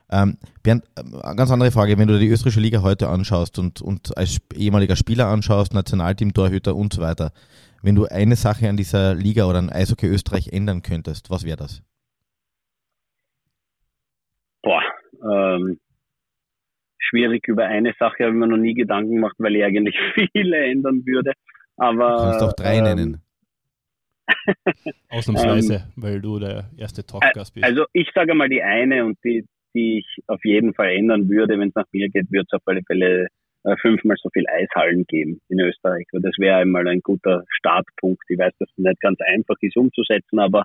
Ähm, 0.10 0.38
Bernd, 0.62 0.84
eine 0.96 1.36
ganz 1.36 1.52
andere 1.52 1.72
Frage, 1.72 1.98
wenn 1.98 2.08
du 2.08 2.16
dir 2.16 2.20
die 2.20 2.28
österreichische 2.30 2.60
Liga 2.60 2.82
heute 2.82 3.08
anschaust 3.08 3.60
und, 3.60 3.82
und 3.82 4.18
als 4.18 4.40
ehemaliger 4.54 4.96
Spieler 4.96 5.28
anschaust, 5.28 5.74
Nationalteam-Torhüter 5.74 6.76
und 6.76 6.94
so 6.94 7.02
weiter, 7.02 7.32
wenn 7.82 7.96
du 7.96 8.06
eine 8.06 8.36
Sache 8.36 8.68
an 8.68 8.78
dieser 8.78 9.16
Liga 9.16 9.46
oder 9.46 9.60
an 9.60 9.70
Eishockey 9.70 10.08
Österreich 10.08 10.50
ändern 10.50 10.82
könntest, 10.82 11.30
was 11.30 11.46
wäre 11.46 11.58
das? 11.58 11.82
Boah, 14.64 14.84
ähm, 15.24 15.80
schwierig 17.00 17.48
über 17.48 17.66
eine 17.66 17.94
Sache 17.98 18.24
habe 18.24 18.34
ich 18.34 18.40
mir 18.40 18.48
noch 18.48 18.58
nie 18.58 18.74
Gedanken 18.74 19.16
gemacht, 19.16 19.36
weil 19.40 19.56
ich 19.56 19.64
eigentlich 19.64 19.96
viele 20.34 20.58
ändern 20.66 21.06
würde. 21.06 21.34
Aber 21.82 22.10
Du 22.10 22.24
kannst 22.24 22.44
auch 22.44 22.54
drei 22.54 22.78
ähm, 22.78 22.84
nennen. 22.84 23.22
Ausnahmsweise, 25.10 25.88
weil 25.96 26.22
du 26.22 26.38
der 26.38 26.70
erste 26.78 27.04
Talkgast 27.04 27.56
bist. 27.56 27.66
Also 27.66 27.86
ich 27.92 28.08
sage 28.14 28.36
mal 28.36 28.50
die 28.50 28.62
eine 28.62 29.04
und 29.04 29.18
die, 29.24 29.46
die 29.74 29.98
ich 30.00 30.24
auf 30.28 30.46
jeden 30.46 30.76
Fall 30.76 30.92
ändern 30.92 31.28
würde, 31.28 31.58
wenn 31.58 31.70
es 31.70 31.76
nach 31.76 31.88
mir 31.92 32.08
geht, 32.10 32.32
würde 32.32 32.46
es 32.48 32.54
auf 32.54 32.62
alle 32.68 32.84
Fälle 32.84 33.28
äh, 33.64 33.76
fünfmal 33.78 34.16
so 34.22 34.30
viel 34.32 34.46
Eishallen 34.48 35.06
geben 35.08 35.42
in 35.50 35.60
Österreich. 35.60 36.06
Und 36.12 36.24
das 36.24 36.36
wäre 36.38 36.58
einmal 36.58 36.88
ein 36.88 37.02
guter 37.02 37.44
Startpunkt. 37.50 38.22
Ich 38.30 38.38
weiß, 38.38 38.54
dass 38.60 38.70
das 38.70 38.78
nicht 38.78 39.02
ganz 39.02 39.20
einfach 39.22 39.56
ist 39.62 39.76
umzusetzen, 39.76 40.38
aber 40.38 40.64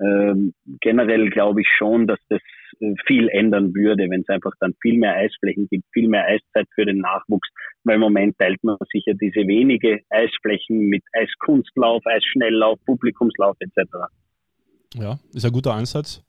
ähm, 0.00 0.54
generell 0.80 1.30
glaube 1.30 1.60
ich 1.60 1.68
schon, 1.68 2.06
dass 2.06 2.18
das 2.28 2.40
äh, 2.80 2.94
viel 3.06 3.28
ändern 3.28 3.74
würde, 3.74 4.08
wenn 4.10 4.22
es 4.22 4.28
einfach 4.28 4.52
dann 4.60 4.74
viel 4.80 4.98
mehr 4.98 5.14
Eisflächen 5.14 5.68
gibt, 5.68 5.84
viel 5.92 6.08
mehr 6.08 6.24
Eiszeit 6.26 6.66
für 6.74 6.84
den 6.84 6.98
Nachwuchs, 6.98 7.48
weil 7.84 7.96
im 7.96 8.00
Moment 8.00 8.36
teilt 8.38 8.62
man 8.64 8.76
sich 8.92 9.04
ja 9.06 9.14
diese 9.14 9.46
wenige 9.46 10.00
Eisflächen 10.10 10.78
mit 10.86 11.02
Eiskunstlauf, 11.12 12.02
Eisschnelllauf, 12.06 12.78
Publikumslauf 12.86 13.56
etc. 13.60 13.90
ja, 14.94 15.18
ist 15.32 15.44
ein 15.44 15.52
guter 15.52 15.74
Ansatz. 15.74 16.22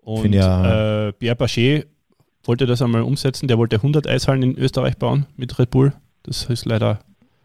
Und 0.00 0.32
ja- 0.34 1.08
äh, 1.08 1.12
Pierre 1.12 1.36
Bachet 1.36 1.86
wollte 2.44 2.66
das 2.66 2.80
einmal 2.80 3.02
umsetzen. 3.02 3.46
Der 3.48 3.58
wollte 3.58 3.76
100 3.76 4.06
Eishallen 4.06 4.42
in 4.42 4.58
Österreich 4.58 4.96
bauen 4.96 5.26
mit 5.36 5.58
Red 5.58 5.70
Bull. 5.70 5.92
Das 6.22 6.46
ist 6.48 6.64
leider, 6.64 7.00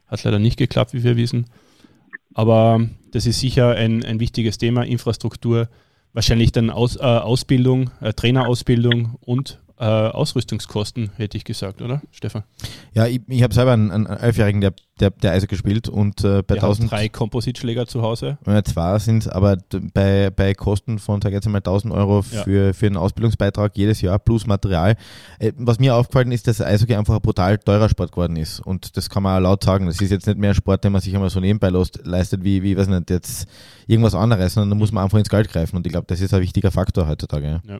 hat 0.07 0.23
leider 0.23 0.39
nicht 0.39 0.57
geklappt, 0.57 0.93
wie 0.93 1.03
wir 1.03 1.17
wissen. 1.17 1.47
Aber 2.33 2.87
das 3.13 3.27
ist 3.27 3.39
sicher 3.39 3.69
ein, 3.75 4.03
ein 4.03 4.19
wichtiges 4.19 4.57
Thema, 4.57 4.83
Infrastruktur, 4.83 5.69
wahrscheinlich 6.13 6.51
dann 6.51 6.69
Aus, 6.69 6.95
äh, 6.95 7.01
Ausbildung, 7.01 7.91
äh, 8.01 8.13
Trainerausbildung 8.13 9.17
und 9.21 9.61
äh, 9.79 9.85
Ausrüstungskosten, 9.85 11.11
hätte 11.17 11.37
ich 11.37 11.43
gesagt, 11.43 11.81
oder, 11.81 12.01
Stefan? 12.11 12.43
Ja, 12.93 13.07
ich, 13.07 13.21
ich 13.27 13.43
habe 13.43 13.53
selber 13.53 13.73
einen, 13.73 13.91
einen 13.91 14.05
Elfjährigen, 14.05 14.61
der, 14.61 14.73
der, 14.99 15.09
der 15.09 15.31
Eishockey 15.31 15.55
gespielt 15.55 15.89
und 15.89 16.23
äh, 16.23 16.43
bei 16.43 16.55
haben 16.55 16.65
1000 16.65 16.91
drei 16.91 17.09
Kompositschläger 17.09 17.87
zu 17.87 18.01
Hause. 18.03 18.37
Äh, 18.45 18.61
Zwei 18.63 18.99
sind 18.99 19.31
aber 19.31 19.57
bei, 19.93 20.29
bei 20.29 20.53
Kosten 20.53 20.99
von, 20.99 21.21
sag 21.21 21.33
jetzt 21.33 21.47
mal, 21.49 21.57
1000 21.57 21.93
Euro 21.93 22.23
Ja. 22.31 22.43
für, 22.43 22.73
für 22.73 22.85
einen 22.85 22.97
Ausbildungsbeitrag 22.97 23.75
jedes 23.75 24.01
Jahr 24.01 24.19
plus 24.19 24.45
Material. 24.45 24.95
Äh, 25.39 25.51
Was 25.57 25.79
mir 25.79 25.95
aufgefallen 25.95 26.31
ist, 26.31 26.47
dass 26.47 26.61
Eishockey 26.61 26.95
einfach 26.95 27.15
ein 27.15 27.21
brutal 27.21 27.57
teurer 27.57 27.89
Sport 27.89 28.11
geworden 28.11 28.35
ist. 28.35 28.59
Und 28.59 28.95
das 28.95 29.09
kann 29.09 29.23
man 29.23 29.37
auch 29.37 29.41
laut 29.43 29.63
sagen. 29.63 29.87
Das 29.87 29.99
ist 29.99 30.11
jetzt 30.11 30.27
nicht 30.27 30.37
mehr 30.37 30.51
ein 30.51 30.55
Sport, 30.55 30.83
den 30.83 30.91
man 30.91 31.01
sich 31.01 31.13
einmal 31.15 31.29
so 31.31 31.39
nebenbei 31.39 31.69
leistet, 32.03 32.43
wie, 32.43 32.61
wie, 32.61 32.77
weiß 32.77 32.87
nicht, 32.87 33.09
jetzt 33.09 33.47
irgendwas 33.87 34.13
anderes, 34.15 34.53
sondern 34.53 34.69
da 34.69 34.75
muss 34.75 34.91
man 34.91 35.03
einfach 35.03 35.17
ins 35.17 35.29
Geld 35.29 35.49
greifen. 35.49 35.75
Und 35.77 35.85
ich 35.87 35.91
glaube, 35.91 36.05
das 36.07 36.21
ist 36.21 36.33
ein 36.33 36.41
wichtiger 36.41 36.69
Faktor 36.71 37.07
heutzutage. 37.07 37.61
Ja. 37.67 37.79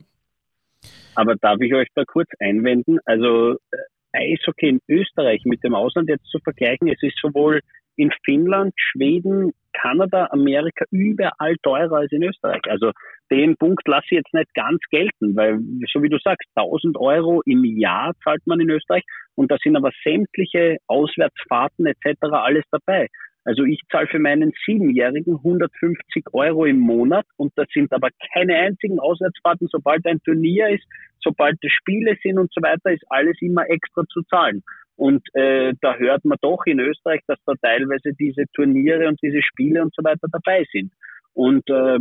Aber 1.16 1.36
darf 1.36 1.60
ich 1.62 1.74
euch 1.74 1.88
da 1.96 2.04
kurz 2.06 2.30
einwenden? 2.40 3.00
Also 3.06 3.54
äh, 3.72 3.78
Eishockey 4.14 4.70
in 4.70 4.80
Österreich 4.88 5.42
mit 5.46 5.64
dem 5.64 5.76
Ausland 5.76 6.10
jetzt 6.10 6.26
zu 6.28 6.40
vergleichen, 6.40 6.88
es 6.88 7.02
ist 7.02 7.18
sowohl 7.22 7.62
in 7.96 8.12
Finnland, 8.26 8.74
Schweden, 8.76 9.52
Kanada, 9.74 10.28
Amerika 10.32 10.86
überall 10.92 11.56
teurer 11.64 11.98
als 11.98 12.12
in 12.12 12.24
Österreich. 12.24 12.62
Also 12.68 12.92
den 13.32 13.56
Punkt 13.58 13.88
lasse 13.88 14.06
ich 14.12 14.18
jetzt 14.18 14.34
nicht 14.34 14.54
ganz 14.54 14.80
gelten, 14.90 15.36
weil 15.36 15.60
so 15.92 16.02
wie 16.02 16.10
du 16.10 16.18
sagst, 16.24 16.48
1000 16.56 16.98
Euro 16.98 17.42
im 17.46 17.64
Jahr 17.64 18.14
zahlt 18.24 18.42
man 18.46 18.60
in 18.60 18.70
Österreich 18.70 19.04
und 19.36 19.52
da 19.52 19.58
sind 19.64 19.76
aber 19.76 19.92
sämtliche 20.04 20.78
Auswärtsfahrten 20.88 21.86
etc. 21.86 22.18
alles 22.32 22.64
dabei. 22.72 23.08
Also 23.46 23.64
ich 23.64 23.82
zahle 23.92 24.08
für 24.08 24.20
meinen 24.20 24.54
Siebenjährigen 24.66 25.36
150 25.36 26.26
Euro 26.32 26.66
im 26.66 26.80
Monat 26.80 27.26
und 27.36 27.52
das 27.56 27.68
sind 27.74 27.92
aber 27.92 28.10
keine 28.34 28.56
einzigen 28.56 29.00
Auswärtsfahrten. 29.00 29.68
Sobald 29.70 30.06
ein 30.06 30.22
Turnier 30.24 30.70
ist, 30.70 30.86
sobald 31.22 31.58
es 31.62 31.72
Spiele 31.72 32.16
sind 32.24 32.40
und 32.40 32.52
so 32.54 32.62
weiter, 32.62 32.92
ist 32.92 33.04
alles 33.10 33.38
immer 33.42 33.70
extra 33.70 34.04
zu 34.08 34.22
zahlen. 34.24 34.64
Und 34.96 35.24
äh, 35.34 35.74
da 35.82 35.96
hört 35.96 36.24
man 36.24 36.38
doch 36.42 36.66
in 36.66 36.80
Österreich, 36.80 37.22
dass 37.28 37.40
da 37.46 37.54
teilweise 37.62 38.14
diese 38.18 38.46
Turniere 38.54 39.08
und 39.08 39.20
diese 39.22 39.42
Spiele 39.42 39.82
und 39.82 39.94
so 39.94 40.04
weiter 40.04 40.28
dabei 40.32 40.66
sind. 40.72 40.94
Und 41.34 41.68
äh, 41.70 41.98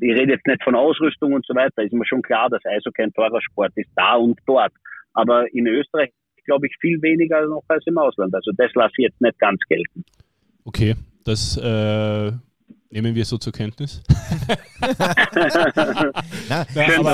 ich 0.00 0.12
rede 0.18 0.32
jetzt 0.32 0.46
nicht 0.46 0.62
von 0.64 0.74
Ausrüstung 0.74 1.32
und 1.32 1.46
so 1.46 1.54
weiter, 1.54 1.82
ist 1.82 1.92
mir 1.92 2.06
schon 2.06 2.22
klar, 2.22 2.50
dass 2.50 2.64
Eishockey 2.66 3.02
ein 3.02 3.12
teurer 3.12 3.40
Sport 3.40 3.72
ist, 3.76 3.90
da 3.94 4.16
und 4.16 4.38
dort. 4.46 4.72
Aber 5.14 5.46
in 5.54 5.66
Österreich 5.66 6.10
glaube 6.44 6.66
ich 6.66 6.76
viel 6.80 7.00
weniger 7.02 7.46
noch 7.46 7.62
als 7.68 7.86
im 7.86 7.98
Ausland. 7.98 8.34
Also 8.34 8.50
das 8.56 8.72
lasse 8.74 8.94
ich 8.98 9.04
jetzt 9.04 9.20
nicht 9.20 9.38
ganz 9.38 9.60
gelten. 9.68 10.04
Okay, 10.68 10.96
das 11.24 11.56
äh, 11.56 12.30
nehmen 12.90 13.14
wir 13.14 13.24
so 13.24 13.38
zur 13.38 13.54
Kenntnis. 13.54 14.02
Na, 16.50 16.66
Schön 16.74 17.06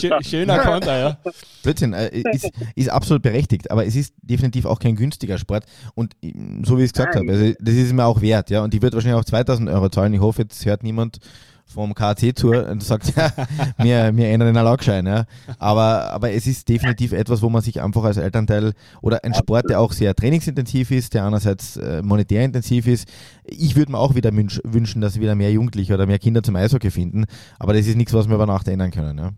Schön 0.00 0.22
Schöner 0.22 0.58
Konter, 0.60 0.98
ja. 0.98 1.18
Blödsinn, 1.62 1.92
äh, 1.92 2.08
ist, 2.18 2.50
ist 2.74 2.88
absolut 2.88 3.22
berechtigt, 3.22 3.70
aber 3.70 3.84
es 3.84 3.94
ist 3.94 4.14
definitiv 4.22 4.64
auch 4.64 4.78
kein 4.78 4.96
günstiger 4.96 5.36
Sport. 5.36 5.66
Und 5.94 6.16
ähm, 6.22 6.64
so 6.64 6.78
wie 6.78 6.84
ich 6.84 6.86
es 6.86 6.92
gesagt 6.94 7.14
habe, 7.14 7.30
also 7.30 7.52
das 7.60 7.74
ist 7.74 7.92
mir 7.92 8.06
auch 8.06 8.22
wert, 8.22 8.48
ja. 8.48 8.64
Und 8.64 8.72
die 8.72 8.80
wird 8.80 8.94
wahrscheinlich 8.94 9.20
auch 9.20 9.26
2000 9.26 9.68
Euro 9.68 9.90
zahlen. 9.90 10.14
Ich 10.14 10.20
hoffe, 10.20 10.40
jetzt 10.40 10.64
hört 10.64 10.82
niemand 10.82 11.18
vom 11.66 11.94
KC-Tour 11.94 12.68
und 12.68 12.82
sagt, 12.82 13.14
ja, 13.16 13.30
wir, 13.78 14.16
wir 14.16 14.28
ändern 14.28 14.48
den 14.48 14.56
Erlaubschein, 14.56 15.06
ja. 15.06 15.24
Aber, 15.58 16.10
aber 16.12 16.30
es 16.30 16.46
ist 16.46 16.68
definitiv 16.68 17.12
etwas, 17.12 17.42
wo 17.42 17.48
man 17.48 17.62
sich 17.62 17.82
einfach 17.82 18.04
als 18.04 18.16
Elternteil 18.16 18.72
oder 19.02 19.24
ein 19.24 19.34
Sport, 19.34 19.70
der 19.70 19.80
auch 19.80 19.92
sehr 19.92 20.14
trainingsintensiv 20.14 20.90
ist, 20.90 21.14
der 21.14 21.24
einerseits 21.24 21.76
äh, 21.76 22.02
monetär 22.02 22.44
intensiv 22.44 22.86
ist. 22.86 23.10
Ich 23.44 23.76
würde 23.76 23.92
mir 23.92 23.98
auch 23.98 24.14
wieder 24.14 24.34
wünsch, 24.34 24.60
wünschen, 24.64 25.00
dass 25.00 25.20
wieder 25.20 25.34
mehr 25.34 25.50
Jugendliche 25.50 25.94
oder 25.94 26.06
mehr 26.06 26.18
Kinder 26.18 26.42
zum 26.42 26.56
Eishockey 26.56 26.90
finden. 26.90 27.24
Aber 27.58 27.72
das 27.72 27.86
ist 27.86 27.96
nichts, 27.96 28.14
was 28.14 28.28
wir 28.28 28.36
über 28.36 28.46
Nacht 28.46 28.68
ändern 28.68 28.90
können, 28.90 29.18
ja. 29.18 29.30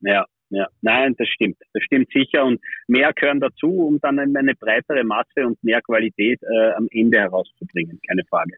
Ja, 0.00 0.24
ja. 0.50 0.66
Nein, 0.80 1.14
das 1.18 1.28
stimmt. 1.28 1.56
Das 1.72 1.82
stimmt 1.82 2.08
sicher. 2.12 2.44
Und 2.44 2.60
mehr 2.86 3.12
gehören 3.12 3.40
dazu, 3.40 3.68
um 3.68 4.00
dann 4.00 4.18
eine 4.18 4.54
breitere 4.54 5.04
Masse 5.04 5.46
und 5.46 5.62
mehr 5.62 5.82
Qualität 5.82 6.40
äh, 6.42 6.72
am 6.72 6.88
Ende 6.90 7.18
herauszubringen. 7.18 8.00
Keine 8.06 8.24
Frage. 8.24 8.54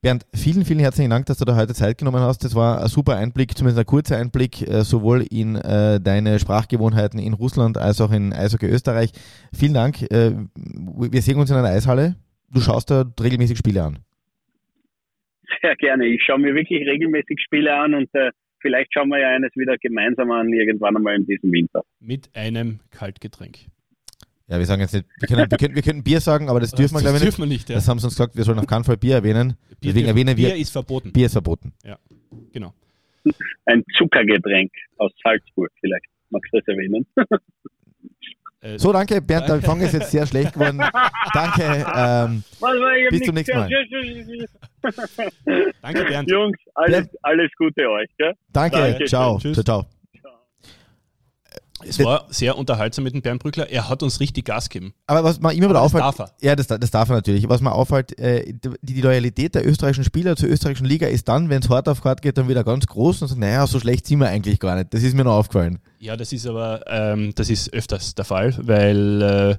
Bernd, 0.00 0.24
vielen, 0.32 0.64
vielen 0.64 0.78
herzlichen 0.78 1.10
Dank, 1.10 1.26
dass 1.26 1.38
du 1.38 1.44
da 1.44 1.56
heute 1.56 1.74
Zeit 1.74 1.98
genommen 1.98 2.20
hast. 2.20 2.44
Das 2.44 2.54
war 2.54 2.80
ein 2.80 2.86
super 2.86 3.16
Einblick, 3.16 3.56
zumindest 3.56 3.80
ein 3.80 3.86
kurzer 3.86 4.16
Einblick, 4.16 4.62
äh, 4.62 4.82
sowohl 4.82 5.24
in 5.28 5.56
äh, 5.56 5.98
deine 6.00 6.38
Sprachgewohnheiten 6.38 7.18
in 7.18 7.32
Russland 7.32 7.76
als 7.76 8.00
auch 8.00 8.12
in 8.12 8.32
Eishockey 8.32 8.66
Österreich. 8.66 9.10
Vielen 9.52 9.74
Dank. 9.74 10.02
Äh, 10.02 10.34
wir 10.54 11.20
sehen 11.20 11.40
uns 11.40 11.50
in 11.50 11.56
einer 11.56 11.70
Eishalle. 11.70 12.14
Du 12.48 12.60
schaust 12.60 12.92
da 12.92 13.12
regelmäßig 13.20 13.58
Spiele 13.58 13.82
an. 13.82 13.98
Sehr 15.62 15.74
gerne. 15.74 16.06
Ich 16.06 16.22
schaue 16.24 16.38
mir 16.38 16.54
wirklich 16.54 16.86
regelmäßig 16.86 17.40
Spiele 17.44 17.74
an 17.74 17.94
und 17.94 18.08
äh, 18.14 18.30
vielleicht 18.60 18.94
schauen 18.94 19.08
wir 19.08 19.18
ja 19.18 19.30
eines 19.30 19.50
wieder 19.56 19.76
gemeinsam 19.78 20.30
an, 20.30 20.52
irgendwann 20.52 20.96
einmal 20.96 21.16
in 21.16 21.26
diesem 21.26 21.50
Winter. 21.50 21.82
Mit 21.98 22.30
einem 22.36 22.78
Kaltgetränk. 22.92 23.66
Ja, 24.48 24.58
wir 24.58 24.64
sagen 24.64 24.80
jetzt 24.80 24.94
nicht, 24.94 25.06
wir 25.18 25.28
können, 25.28 25.50
wir 25.50 25.58
können, 25.58 25.74
wir 25.74 25.82
können 25.82 26.02
Bier 26.02 26.20
sagen, 26.20 26.48
aber 26.48 26.60
das 26.60 26.70
dürfen 26.72 26.94
wir, 26.94 27.02
das 27.02 27.02
glaube 27.02 27.18
ich, 27.18 27.24
nicht. 27.24 27.32
dürfen 27.32 27.42
wir 27.42 27.54
nicht. 27.54 27.68
Ja. 27.68 27.74
Das 27.76 27.88
haben 27.88 27.98
sie 27.98 28.06
uns 28.06 28.14
gesagt, 28.14 28.34
wir 28.34 28.44
sollen 28.44 28.58
auf 28.58 28.66
keinen 28.66 28.84
Fall 28.84 28.96
Bier 28.96 29.16
erwähnen. 29.16 29.56
Bier, 29.80 29.92
Deswegen 29.92 30.08
erwähnen 30.08 30.36
wir, 30.36 30.48
Bier 30.48 30.56
ist 30.56 30.70
verboten. 30.70 31.12
Bier 31.12 31.26
ist 31.26 31.32
verboten. 31.32 31.72
Genau. 32.52 32.74
ein 33.66 33.84
Zuckergetränk 33.96 34.72
aus 34.96 35.12
Salzburg 35.22 35.70
vielleicht. 35.80 36.06
Magst 36.30 36.52
du 36.52 36.58
das 36.58 36.68
erwähnen? 36.68 37.06
Äh, 38.60 38.76
so, 38.76 38.92
danke, 38.92 39.22
Bernd, 39.22 39.48
der 39.48 39.54
Empfang 39.54 39.80
ist 39.80 39.92
jetzt 39.92 40.10
sehr 40.10 40.26
schlecht 40.26 40.52
geworden. 40.52 40.78
danke. 41.32 41.86
Ähm, 41.94 42.42
bis 43.08 43.20
zum 43.20 43.34
nächsten 43.36 43.56
Mal. 43.56 43.70
danke, 45.80 46.04
Bernd. 46.04 46.28
Jungs, 46.28 46.58
alles, 46.74 47.08
alles 47.22 47.50
Gute 47.56 47.88
euch. 47.88 48.08
Gell? 48.18 48.32
Danke, 48.52 48.76
danke 48.76 49.04
ciao. 49.04 49.38
Tschüss. 49.38 49.62
ciao. 49.62 49.86
Es 51.86 51.98
war 52.00 52.26
sehr 52.28 52.58
unterhaltsam 52.58 53.04
mit 53.04 53.14
dem 53.14 53.22
Bernd 53.22 53.42
Brückler. 53.42 53.68
Er 53.70 53.88
hat 53.88 54.02
uns 54.02 54.20
richtig 54.20 54.44
Gas 54.44 54.68
gegeben. 54.68 54.94
Aber 55.06 55.24
was 55.24 55.40
man 55.40 55.56
immer 55.56 55.68
wieder 55.68 55.80
auffällt. 55.80 56.02
Das 56.02 56.16
darf 56.16 56.30
er. 56.30 56.46
Ja, 56.46 56.56
das, 56.56 56.66
das 56.66 56.90
darf 56.90 57.08
er 57.08 57.16
natürlich. 57.16 57.48
Was 57.48 57.60
man 57.60 57.72
auffällt, 57.72 58.18
äh, 58.18 58.52
die, 58.52 58.70
die, 58.82 59.00
Loyalität 59.00 59.54
der 59.54 59.66
österreichischen 59.66 60.04
Spieler 60.04 60.36
zur 60.36 60.48
österreichischen 60.48 60.86
Liga 60.86 61.06
ist 61.06 61.28
dann, 61.28 61.48
wenn 61.48 61.62
es 61.62 61.68
hart 61.68 61.88
auf 61.88 62.04
hart 62.04 62.22
geht, 62.22 62.38
dann 62.38 62.48
wieder 62.48 62.64
ganz 62.64 62.86
groß 62.86 63.22
und 63.22 63.28
sagt, 63.28 63.40
naja, 63.40 63.66
so 63.66 63.78
schlecht 63.78 64.06
sind 64.06 64.20
wir 64.20 64.28
eigentlich 64.28 64.58
gar 64.58 64.76
nicht. 64.76 64.92
Das 64.92 65.02
ist 65.02 65.14
mir 65.14 65.24
noch 65.24 65.36
aufgefallen. 65.36 65.78
Ja, 66.00 66.16
das 66.16 66.32
ist 66.32 66.46
aber, 66.46 66.84
ähm, 66.88 67.32
das 67.34 67.50
ist 67.50 67.72
öfters 67.72 68.14
der 68.14 68.24
Fall, 68.24 68.54
weil 68.60 69.22
äh, 69.22 69.56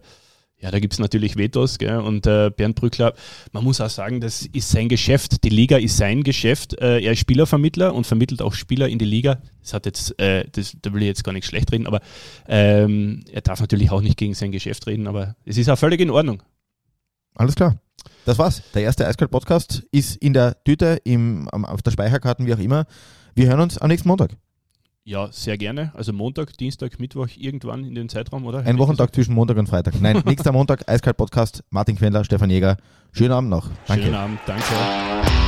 ja, 0.61 0.71
da 0.71 0.79
gibt 0.79 0.93
es 0.93 0.99
natürlich 0.99 1.37
Vetos. 1.37 1.77
Gell? 1.77 1.97
Und 1.97 2.27
äh, 2.27 2.51
Bernd 2.55 2.75
Brückler, 2.75 3.13
man 3.53 3.63
muss 3.63 3.79
auch 3.79 3.89
sagen, 3.89 4.19
das 4.19 4.45
ist 4.45 4.69
sein 4.69 4.89
Geschäft. 4.89 5.43
Die 5.43 5.49
Liga 5.49 5.77
ist 5.77 5.97
sein 5.97 6.23
Geschäft. 6.23 6.73
Äh, 6.79 6.99
er 6.99 7.13
ist 7.13 7.19
Spielervermittler 7.19 7.93
und 7.93 8.05
vermittelt 8.05 8.41
auch 8.41 8.53
Spieler 8.53 8.89
in 8.89 8.99
die 8.99 9.05
Liga. 9.05 9.41
Das 9.61 9.73
hat 9.73 9.85
jetzt, 9.85 10.19
äh, 10.19 10.45
das, 10.51 10.75
da 10.81 10.93
will 10.93 11.01
ich 11.01 11.07
jetzt 11.07 11.23
gar 11.23 11.31
nicht 11.31 11.45
schlecht 11.45 11.71
reden, 11.71 11.87
aber 11.87 12.01
ähm, 12.47 13.23
er 13.31 13.41
darf 13.41 13.61
natürlich 13.61 13.91
auch 13.91 14.01
nicht 14.01 14.17
gegen 14.17 14.33
sein 14.33 14.51
Geschäft 14.51 14.85
reden, 14.87 15.07
aber 15.07 15.35
es 15.45 15.57
ist 15.57 15.69
auch 15.69 15.77
völlig 15.77 16.01
in 16.01 16.09
Ordnung. 16.09 16.43
Alles 17.35 17.55
klar. 17.55 17.79
Das 18.25 18.37
war's. 18.37 18.61
Der 18.73 18.83
erste 18.83 19.07
Eiskalt-Podcast 19.07 19.83
ist 19.91 20.17
in 20.17 20.33
der 20.33 20.61
Tüte, 20.63 20.99
im, 21.05 21.47
auf 21.49 21.81
der 21.81 21.91
Speicherkarte, 21.91 22.45
wie 22.45 22.53
auch 22.53 22.59
immer. 22.59 22.85
Wir 23.33 23.47
hören 23.47 23.61
uns 23.61 23.77
am 23.77 23.87
nächsten 23.87 24.09
Montag. 24.09 24.35
Ja, 25.09 25.27
sehr 25.31 25.57
gerne. 25.57 25.91
Also 25.95 26.13
Montag, 26.13 26.55
Dienstag, 26.55 26.99
Mittwoch, 26.99 27.29
irgendwann 27.35 27.83
in 27.83 27.95
den 27.95 28.09
Zeitraum, 28.09 28.45
oder? 28.45 28.59
Ein 28.59 28.77
Wochentag 28.77 29.11
zwischen 29.15 29.33
Montag 29.33 29.57
und 29.57 29.67
Freitag. 29.67 29.99
Nein, 29.99 30.21
nächster 30.25 30.51
Montag, 30.51 30.87
Eiskalt 30.87 31.17
Podcast, 31.17 31.63
Martin 31.71 31.97
Quendler, 31.97 32.23
Stefan 32.23 32.51
Jäger. 32.51 32.77
Schönen 33.11 33.31
Abend 33.31 33.49
noch. 33.49 33.71
Danke. 33.87 34.03
Schönen 34.03 34.15
Abend, 34.15 34.39
danke. 34.45 35.38